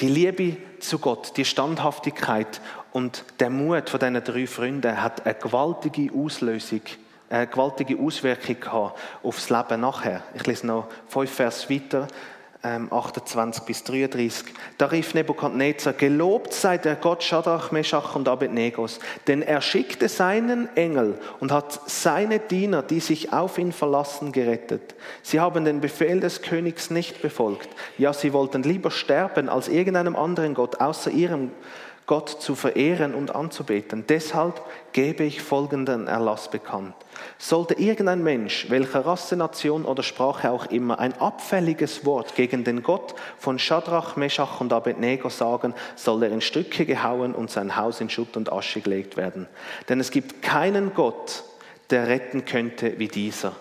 Die 0.01 0.09
Liebe 0.09 0.57
zu 0.79 1.01
Gott, 1.01 1.37
die 1.37 1.45
Standhaftigkeit 1.45 2.61
und 2.93 3.25
der 3.41 3.51
Mut 3.51 3.91
von 3.91 3.99
diesen 3.99 4.23
drei 4.23 4.47
Freunden 4.47 5.03
hat 5.03 5.27
eine 5.27 5.35
gewaltige 5.35 6.13
Auslösung, 6.15 6.83
eine 7.29 7.49
gewaltige 7.49 7.99
Auswirkung 7.99 8.61
gehabt 8.61 8.99
aufs 9.25 9.51
Leben 9.51 9.81
nachher. 9.81 10.23
Ich 10.35 10.47
lese 10.47 10.69
noch 10.69 10.87
fünf 11.09 11.33
Vers 11.33 11.69
weiter. 11.69 12.07
28 12.63 13.61
ähm, 13.61 13.67
bis 13.67 13.85
33. 13.85 14.53
Da 14.79 14.87
rief 14.87 15.15
Nebukadnezar, 15.15 15.93
gelobt 15.93 16.53
sei 16.53 16.77
der 16.77 16.97
Gott 16.97 17.23
Shadrach, 17.23 17.71
Meshach 17.71 18.17
und 18.17 18.29
Abednegos, 18.29 18.99
denn 19.29 19.43
er 19.43 19.61
schickte 19.61 20.09
seinen 20.09 20.75
Engel 20.77 21.19
und 21.39 21.53
hat 21.53 21.81
seine 21.87 22.41
Diener, 22.41 22.83
die 22.83 22.99
sich 22.99 23.33
auf 23.33 23.59
ihn 23.59 23.73
verlassen, 23.73 24.33
gerettet. 24.33 24.97
Sie 25.23 25.39
haben 25.39 25.65
den 25.65 25.81
Befehl 25.81 26.19
des 26.19 26.43
Königs 26.43 26.91
nicht 26.91 27.23
befolgt. 27.23 27.69
Ja, 27.97 28.13
sie 28.13 28.33
wollten 28.33 28.65
lieber 28.65 28.91
sterben 28.91 29.49
als 29.49 29.69
irgendeinem 29.69 30.17
anderen 30.17 30.55
Gott 30.55 30.81
außer 30.81 31.13
ihrem 31.13 31.53
Gott 32.09 32.31
zu 32.31 32.55
verehren 32.55 33.15
und 33.15 33.35
anzubeten. 33.35 34.05
Deshalb 34.09 34.63
gebe 34.93 35.25
ich 35.25 35.43
folgenden 35.43 36.09
Erlass 36.09 36.51
bekannt. 36.51 36.95
Sollte 37.37 37.75
irgendein 37.75 38.23
Mensch, 38.23 38.71
welcher 38.71 39.05
Rasse, 39.05 39.37
Nation 39.37 39.85
oder 39.85 40.03
Sprache 40.03 40.51
auch 40.51 40.67
immer, 40.67 40.99
ein 40.99 41.13
abfälliges 41.21 42.07
Wort 42.07 42.35
gegen 42.35 42.65
den 42.65 42.83
Gott 42.83 43.15
von 43.39 43.59
Shadrach, 43.59 44.17
Meshach 44.17 44.61
und 44.61 44.73
Abednego 44.73 45.29
sagen, 45.29 45.75
soll 45.97 46.23
er 46.23 46.33
in 46.33 46.41
Stücke 46.41 46.87
gehauen 46.87 47.35
und 47.35 47.51
sein 47.51 47.77
Haus 47.77 48.01
in 48.01 48.09
Schutt 48.09 48.39
und 48.39 48.51
Asche 48.51 48.81
gelegt 48.81 49.19
werden. 49.19 49.47
Denn 49.91 50.01
es 50.01 50.11
gibt 50.11 50.41
keinen 50.41 50.95
Gott, 50.95 51.45
der 51.91 52.09
retten 52.09 52.47
könnte 52.47 52.99
wie 52.99 53.09
dieser. 53.09 53.53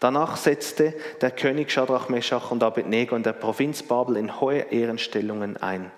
Danach 0.00 0.36
setzte 0.36 0.94
der 1.20 1.30
König 1.30 1.70
Shadrach, 1.70 2.08
Meshach 2.08 2.50
und 2.50 2.64
Abednego 2.64 3.14
in 3.14 3.22
der 3.22 3.32
Provinz 3.34 3.84
Babel 3.84 4.16
in 4.16 4.40
hohe 4.40 4.66
Ehrenstellungen 4.72 5.56
ein. 5.56 5.92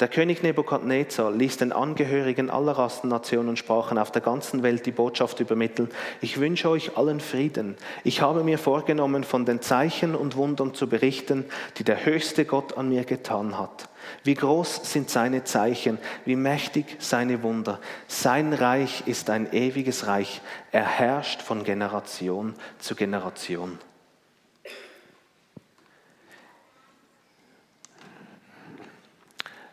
Der 0.00 0.08
König 0.08 0.42
Nebukadnezar 0.42 1.30
ließ 1.30 1.58
den 1.58 1.72
Angehörigen 1.72 2.48
aller 2.48 2.72
Rassen, 2.72 3.10
Nationen 3.10 3.50
und 3.50 3.58
Sprachen 3.58 3.98
auf 3.98 4.10
der 4.10 4.22
ganzen 4.22 4.62
Welt 4.62 4.86
die 4.86 4.92
Botschaft 4.92 5.40
übermitteln. 5.40 5.90
Ich 6.22 6.40
wünsche 6.40 6.70
euch 6.70 6.96
allen 6.96 7.20
Frieden. 7.20 7.76
Ich 8.02 8.22
habe 8.22 8.42
mir 8.42 8.56
vorgenommen, 8.56 9.24
von 9.24 9.44
den 9.44 9.60
Zeichen 9.60 10.14
und 10.14 10.36
Wundern 10.36 10.72
zu 10.72 10.88
berichten, 10.88 11.44
die 11.76 11.84
der 11.84 12.06
höchste 12.06 12.46
Gott 12.46 12.78
an 12.78 12.88
mir 12.88 13.04
getan 13.04 13.58
hat. 13.58 13.90
Wie 14.24 14.32
groß 14.32 14.90
sind 14.90 15.10
seine 15.10 15.44
Zeichen, 15.44 15.98
wie 16.24 16.36
mächtig 16.36 16.96
seine 16.98 17.42
Wunder. 17.42 17.78
Sein 18.08 18.54
Reich 18.54 19.02
ist 19.04 19.28
ein 19.28 19.52
ewiges 19.52 20.06
Reich. 20.06 20.40
Er 20.72 20.86
herrscht 20.86 21.42
von 21.42 21.62
Generation 21.62 22.54
zu 22.78 22.94
Generation. 22.94 23.78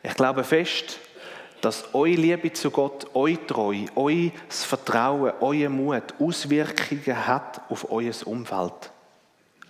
Ich 0.08 0.14
glaube 0.14 0.46
fest, 0.46 1.00
dass 1.60 1.94
eure 1.94 2.16
Liebe 2.16 2.54
zu 2.54 2.72
Gott, 2.72 3.08
eure 3.14 3.46
Treue, 3.46 3.88
euer 3.94 4.32
Vertrauen, 4.48 5.34
euer 5.42 5.70
Mut 5.70 6.14
Auswirkungen 6.18 7.28
hat 7.28 7.60
auf 7.70 7.92
euer 7.92 8.14
Umfeld 8.24 8.92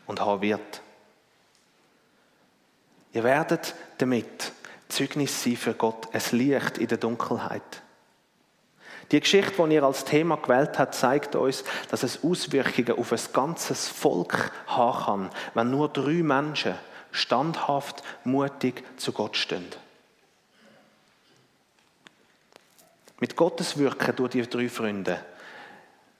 und 0.05 0.21
haben 0.21 0.41
wird. 0.41 0.81
Ihr 3.13 3.23
werdet 3.23 3.73
damit 3.97 4.51
Zeugnis 4.89 5.43
sein 5.43 5.55
für 5.55 5.73
Gott, 5.73 6.07
es 6.11 6.31
Licht 6.33 6.77
in 6.77 6.87
der 6.87 6.99
Dunkelheit. 6.99 7.81
Die 9.11 9.19
Geschichte, 9.19 9.67
die 9.67 9.73
ihr 9.73 9.83
als 9.83 10.05
Thema 10.05 10.35
gewählt 10.35 10.77
habt, 10.77 10.93
zeigt 10.93 11.35
uns, 11.35 11.63
dass 11.89 12.03
es 12.03 12.23
Auswirkungen 12.23 12.99
auf 12.99 13.11
ein 13.11 13.33
ganzes 13.33 13.87
Volk 13.87 14.51
haben 14.67 15.03
kann, 15.03 15.29
wenn 15.55 15.71
nur 15.71 15.89
drei 15.89 16.21
Menschen 16.21 16.75
standhaft, 17.11 18.03
mutig 18.23 18.83
zu 18.97 19.11
Gott 19.11 19.35
stehen. 19.35 19.65
Mit 23.19 23.35
Gottes 23.35 23.77
Wirken 23.77 24.15
durch 24.15 24.31
die 24.31 24.47
drei 24.47 24.69
Freunde 24.69 25.19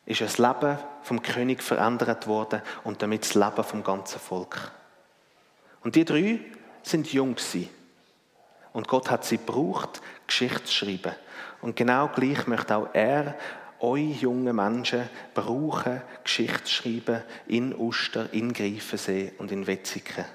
ist 0.06 0.22
das 0.22 0.38
Leben 0.38 0.80
vom 1.04 1.22
König 1.22 1.62
verändert 1.62 2.28
worden 2.28 2.62
und 2.84 3.02
damit 3.02 3.24
das 3.24 3.36
Leben 3.36 3.64
vom 3.64 3.84
ganzen 3.84 4.20
Volk. 4.20 4.72
Und 5.84 5.96
die 5.96 6.06
drei 6.06 6.40
sind 6.82 7.12
jung 7.14 7.36
gewesen. 7.36 7.70
Und 8.74 8.88
Gott 8.88 9.12
hat 9.12 9.26
sie 9.26 9.38
gebraucht, 9.38 10.02
Geschichte 10.26 10.64
zu 10.64 10.74
schreiben. 10.74 11.16
Und 11.62 11.76
genau 11.76 12.08
gleich 12.08 12.48
möchte 12.48 12.76
auch 12.76 12.90
er 12.94 13.36
euch 13.80 14.22
jungen 14.22 14.56
Menschen 14.56 15.10
brauchen, 15.34 16.02
Geschichte 16.24 16.64
zu 16.64 16.74
schreiben 16.74 17.24
in 17.48 17.76
Uster, 17.76 18.32
in 18.34 18.54
Greifensee 18.54 19.34
und 19.38 19.52
in 19.52 19.68
Wetzigen. 19.68 20.26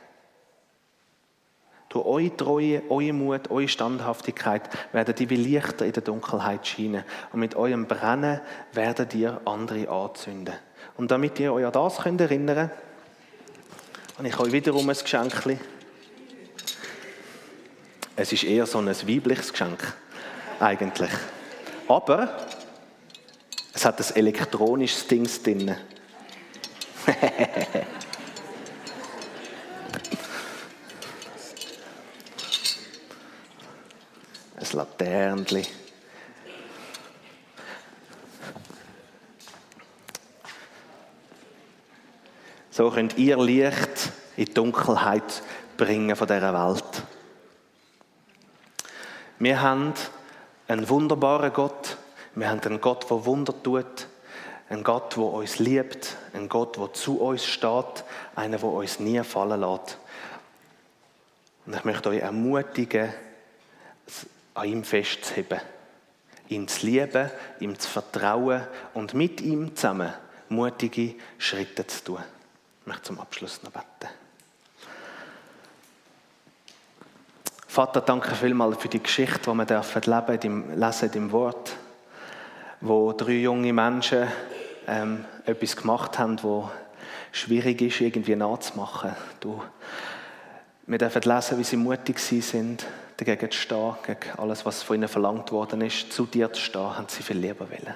Durch 1.93 2.07
eure 2.07 2.35
Treue, 2.35 2.83
euer 2.89 3.13
Mut, 3.13 3.51
eure 3.51 3.69
Standhaftigkeit 3.69 4.63
werden 4.93 5.15
die 5.15 5.29
wie 5.29 5.37
Lichter 5.37 5.85
in 5.85 5.93
der 5.93 6.03
Dunkelheit 6.03 6.67
scheinen. 6.67 7.05
Und 7.35 7.41
mit 7.41 7.55
eurem 7.55 7.87
Brennen 7.87 8.41
werdet 8.73 9.13
ihr 9.15 9.43
andere 9.45 9.91
anzünden. 9.91 10.55
Und 10.97 11.11
damit 11.11 11.39
ihr 11.39 11.53
euch 11.53 11.67
an 11.67 11.73
das 11.73 11.99
könnt 11.99 12.23
erinnern 12.23 12.71
könnt, 12.71 12.71
habe 14.17 14.29
ich 14.29 14.41
euch 14.41 14.53
wiederum 14.53 14.89
ein 14.89 14.97
Geschenk. 14.97 15.59
Es 18.17 18.33
ist 18.33 18.45
eher 18.45 18.65
so 18.65 18.79
ein 18.79 18.87
weibliches 18.87 19.53
Geschenk, 19.53 19.93
eigentlich. 20.61 21.13
Aber 21.89 22.47
es 23.75 23.85
hat 23.85 24.01
ein 24.01 24.17
elektronisches 24.17 25.07
Ding 25.09 25.29
drin. 25.45 25.77
ein 34.73 34.79
Laternli. 34.79 35.67
So 42.71 42.91
könnt 42.91 43.19
ihr 43.19 43.37
Licht 43.37 44.13
in 44.37 44.47
die 44.47 44.55
Dunkelheit 44.55 45.43
bringen 45.77 46.17
von 46.17 46.27
dieser 46.27 46.55
Welt. 46.55 47.03
Wir 49.39 49.61
haben 49.61 49.93
einen 50.69 50.89
wunderbaren 50.89 51.53
Gott. 51.53 51.99
Wir 52.35 52.49
haben 52.49 52.61
einen 52.61 52.81
Gott, 52.81 53.11
der 53.11 53.27
Wunder 53.27 53.55
tut. 53.63 54.07
Einen 54.71 54.85
Gott, 54.85 55.17
der 55.17 55.25
uns 55.25 55.59
liebt. 55.59 56.17
Einen 56.33 56.49
Gott, 56.49 56.79
der 56.79 56.93
zu 56.95 57.21
uns 57.21 57.45
steht. 57.45 58.05
Einen, 58.35 58.59
der 58.59 58.65
uns 58.65 59.01
nie 59.01 59.23
fallen 59.23 59.61
lässt. 59.61 59.99
Und 61.67 61.77
ich 61.77 61.85
möchte 61.85 62.09
euch 62.09 62.21
ermutigen, 62.21 63.13
an 64.55 64.69
ihm 64.69 64.85
festzuheben, 64.85 65.61
ihn 66.49 66.69
zu 66.69 66.87
lieben, 66.87 67.31
ihm 67.61 67.79
zu 67.79 67.89
vertrauen 67.89 68.67
und 68.95 69.15
mit 69.15 69.41
ihm 69.41 69.75
zusammen 69.75 70.13
mutige 70.49 71.15
Schritte 71.39 71.87
zu 71.87 72.05
tun. 72.05 72.19
Ich 72.81 72.87
möchte 72.87 73.03
zum 73.03 73.21
Abschluss 73.21 73.63
noch 73.63 73.71
beten. 73.71 74.13
Vater, 77.67 78.03
danke 78.03 78.35
vielmals 78.35 78.77
für 78.83 78.89
die 78.89 79.03
Geschichte, 79.03 79.51
die 79.51 79.57
wir 79.57 79.65
dürfen 79.65 80.03
leben, 80.03 80.41
dem 80.41 80.79
lesen, 80.79 81.11
dem 81.11 81.33
Wort, 81.33 81.75
wo 82.83 83.13
drei 83.13 83.33
junge 83.33 83.73
Menschen 83.73 84.29
ähm, 84.87 85.25
etwas 85.47 85.77
gemacht 85.77 86.19
haben, 86.19 86.43
wo 86.43 86.71
schwierig 87.31 87.81
ist, 87.81 88.03
irgendwie 88.03 88.37
nachzumachen. 88.37 89.17
Du, 89.41 89.63
wir 90.87 90.99
dürfen 90.99 91.23
lesen, 91.23 91.59
wie 91.59 91.65
sie 91.65 91.79
mutig 91.79 92.19
sind, 92.19 92.85
dagegen 93.25 93.51
zu 93.51 93.59
stehen, 93.59 93.95
gegen 94.07 94.39
alles, 94.39 94.65
was 94.65 94.83
von 94.83 94.97
ihnen 94.97 95.09
verlangt 95.09 95.53
worden 95.53 95.81
ist, 95.81 96.13
zu 96.13 96.27
dir 96.27 96.53
zu 96.53 96.61
stehen, 96.61 96.97
haben 96.97 97.09
sie 97.09 97.23
viel 97.23 97.39
lieber 97.39 97.69
wollen. 97.71 97.95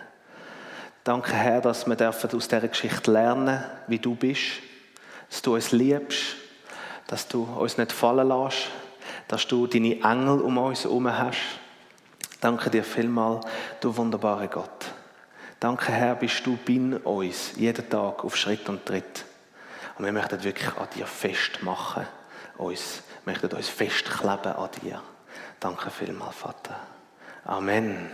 Danke, 1.04 1.34
Herr, 1.34 1.60
dass 1.60 1.86
wir 1.86 2.08
aus 2.08 2.48
dieser 2.48 2.68
Geschichte 2.68 3.12
lernen, 3.12 3.62
wie 3.86 3.98
du 3.98 4.14
bist, 4.14 4.60
dass 5.30 5.42
du 5.42 5.54
uns 5.54 5.70
liebst, 5.72 6.36
dass 7.06 7.28
du 7.28 7.44
uns 7.44 7.78
nicht 7.78 7.92
fallen 7.92 8.28
lässt, 8.28 8.68
dass 9.28 9.46
du 9.46 9.66
deine 9.66 10.00
Engel 10.02 10.40
um 10.40 10.58
uns 10.58 10.84
herum 10.84 11.10
hast. 11.10 11.38
Danke 12.40 12.70
dir 12.70 12.84
vielmal, 12.84 13.40
du 13.80 13.96
wunderbarer 13.96 14.48
Gott. 14.48 14.86
Danke, 15.60 15.92
Herr, 15.92 16.16
bist 16.16 16.44
du 16.44 16.58
bei 16.66 16.98
uns, 16.98 17.52
jeden 17.56 17.88
Tag 17.88 18.24
auf 18.24 18.36
Schritt 18.36 18.68
und 18.68 18.84
Tritt. 18.84 19.24
Und 19.98 20.04
wir 20.04 20.12
möchten 20.12 20.42
wirklich 20.44 20.76
an 20.76 20.88
dir 20.94 21.06
festmachen, 21.06 22.06
uns, 22.58 23.02
möchten 23.24 23.52
uns 23.52 23.68
festkleben 23.68 24.52
an 24.52 24.68
dir. 24.82 25.00
Danke 25.60 25.90
vielmals, 25.90 26.36
Vater. 26.36 26.76
Amen. 27.44 28.10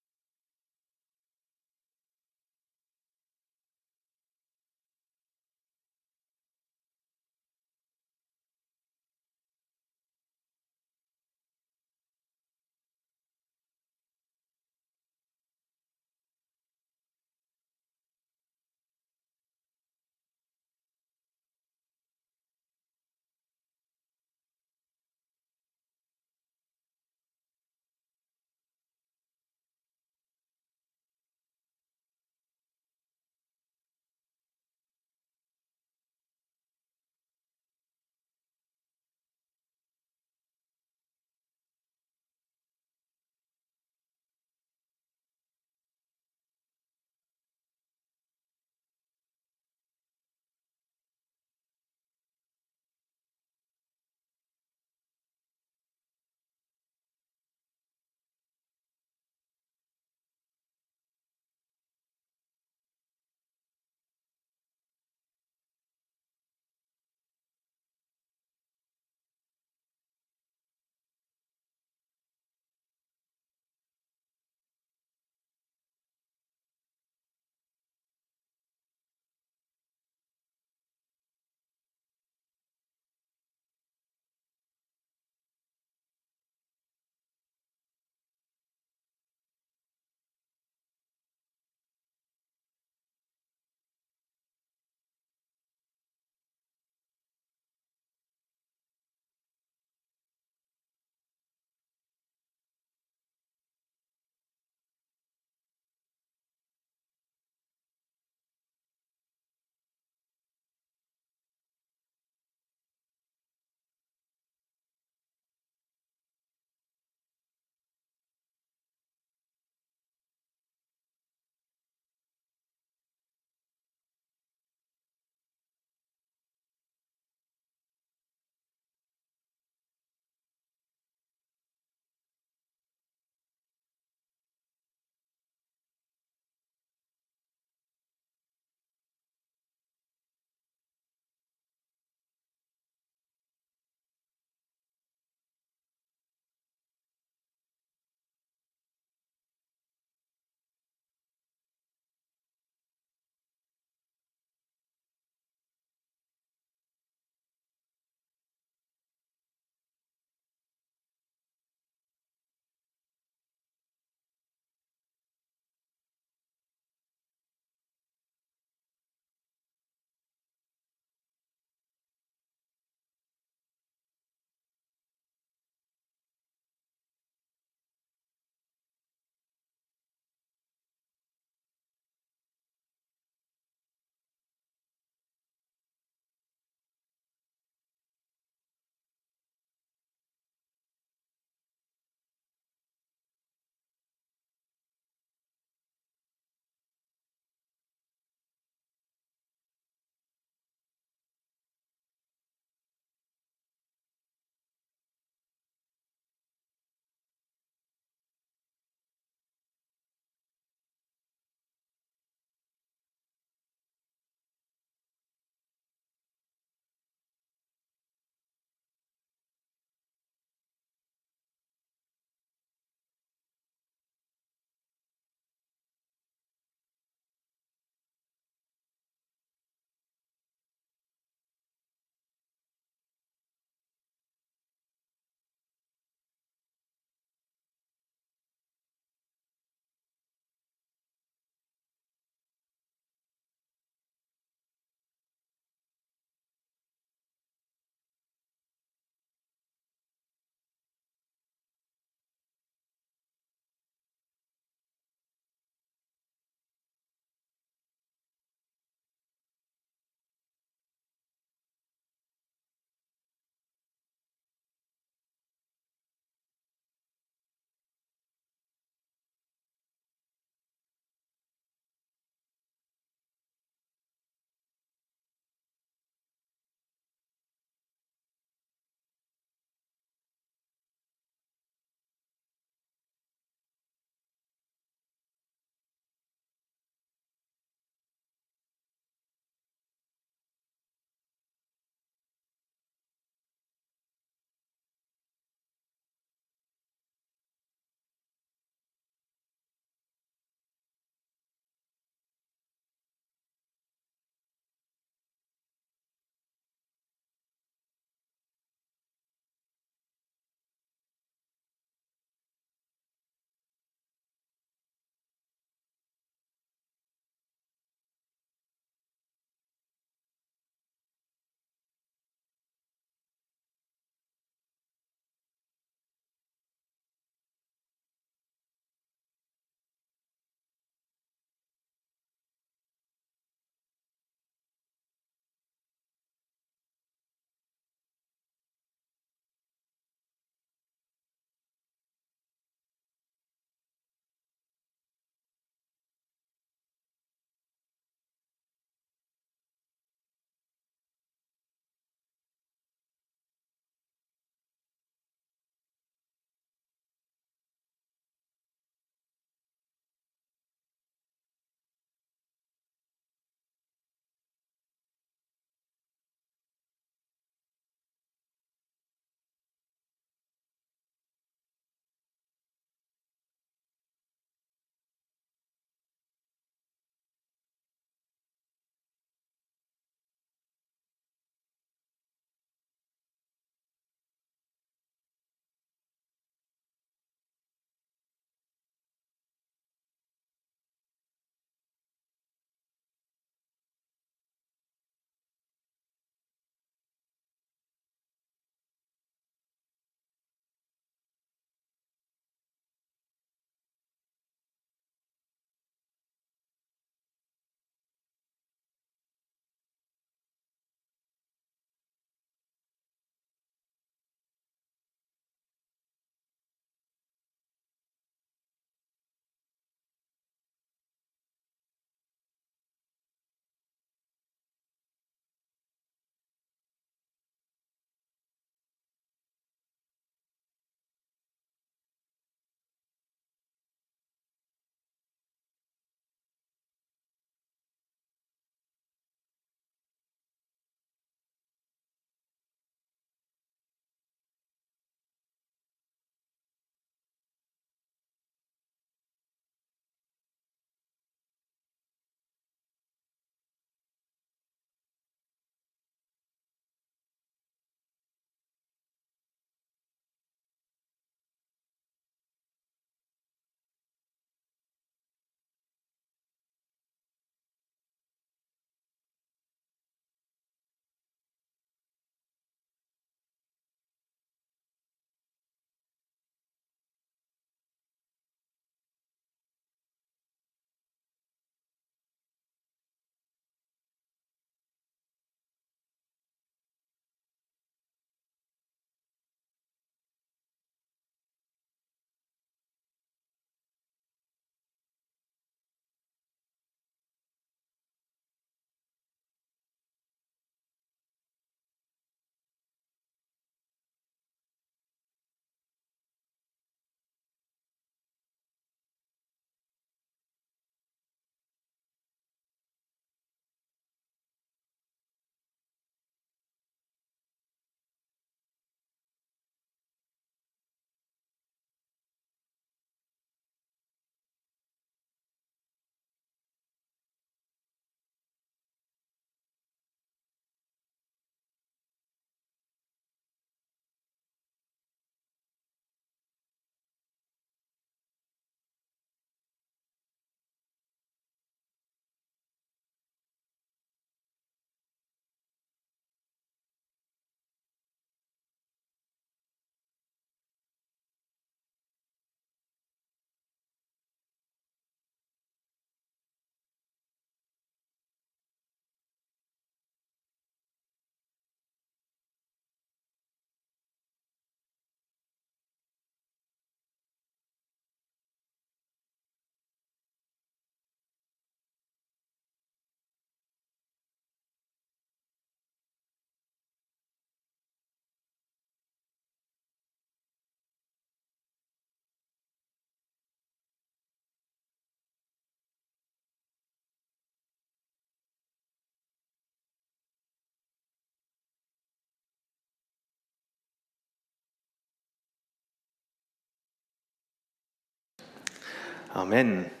Amen. 599.35 600.00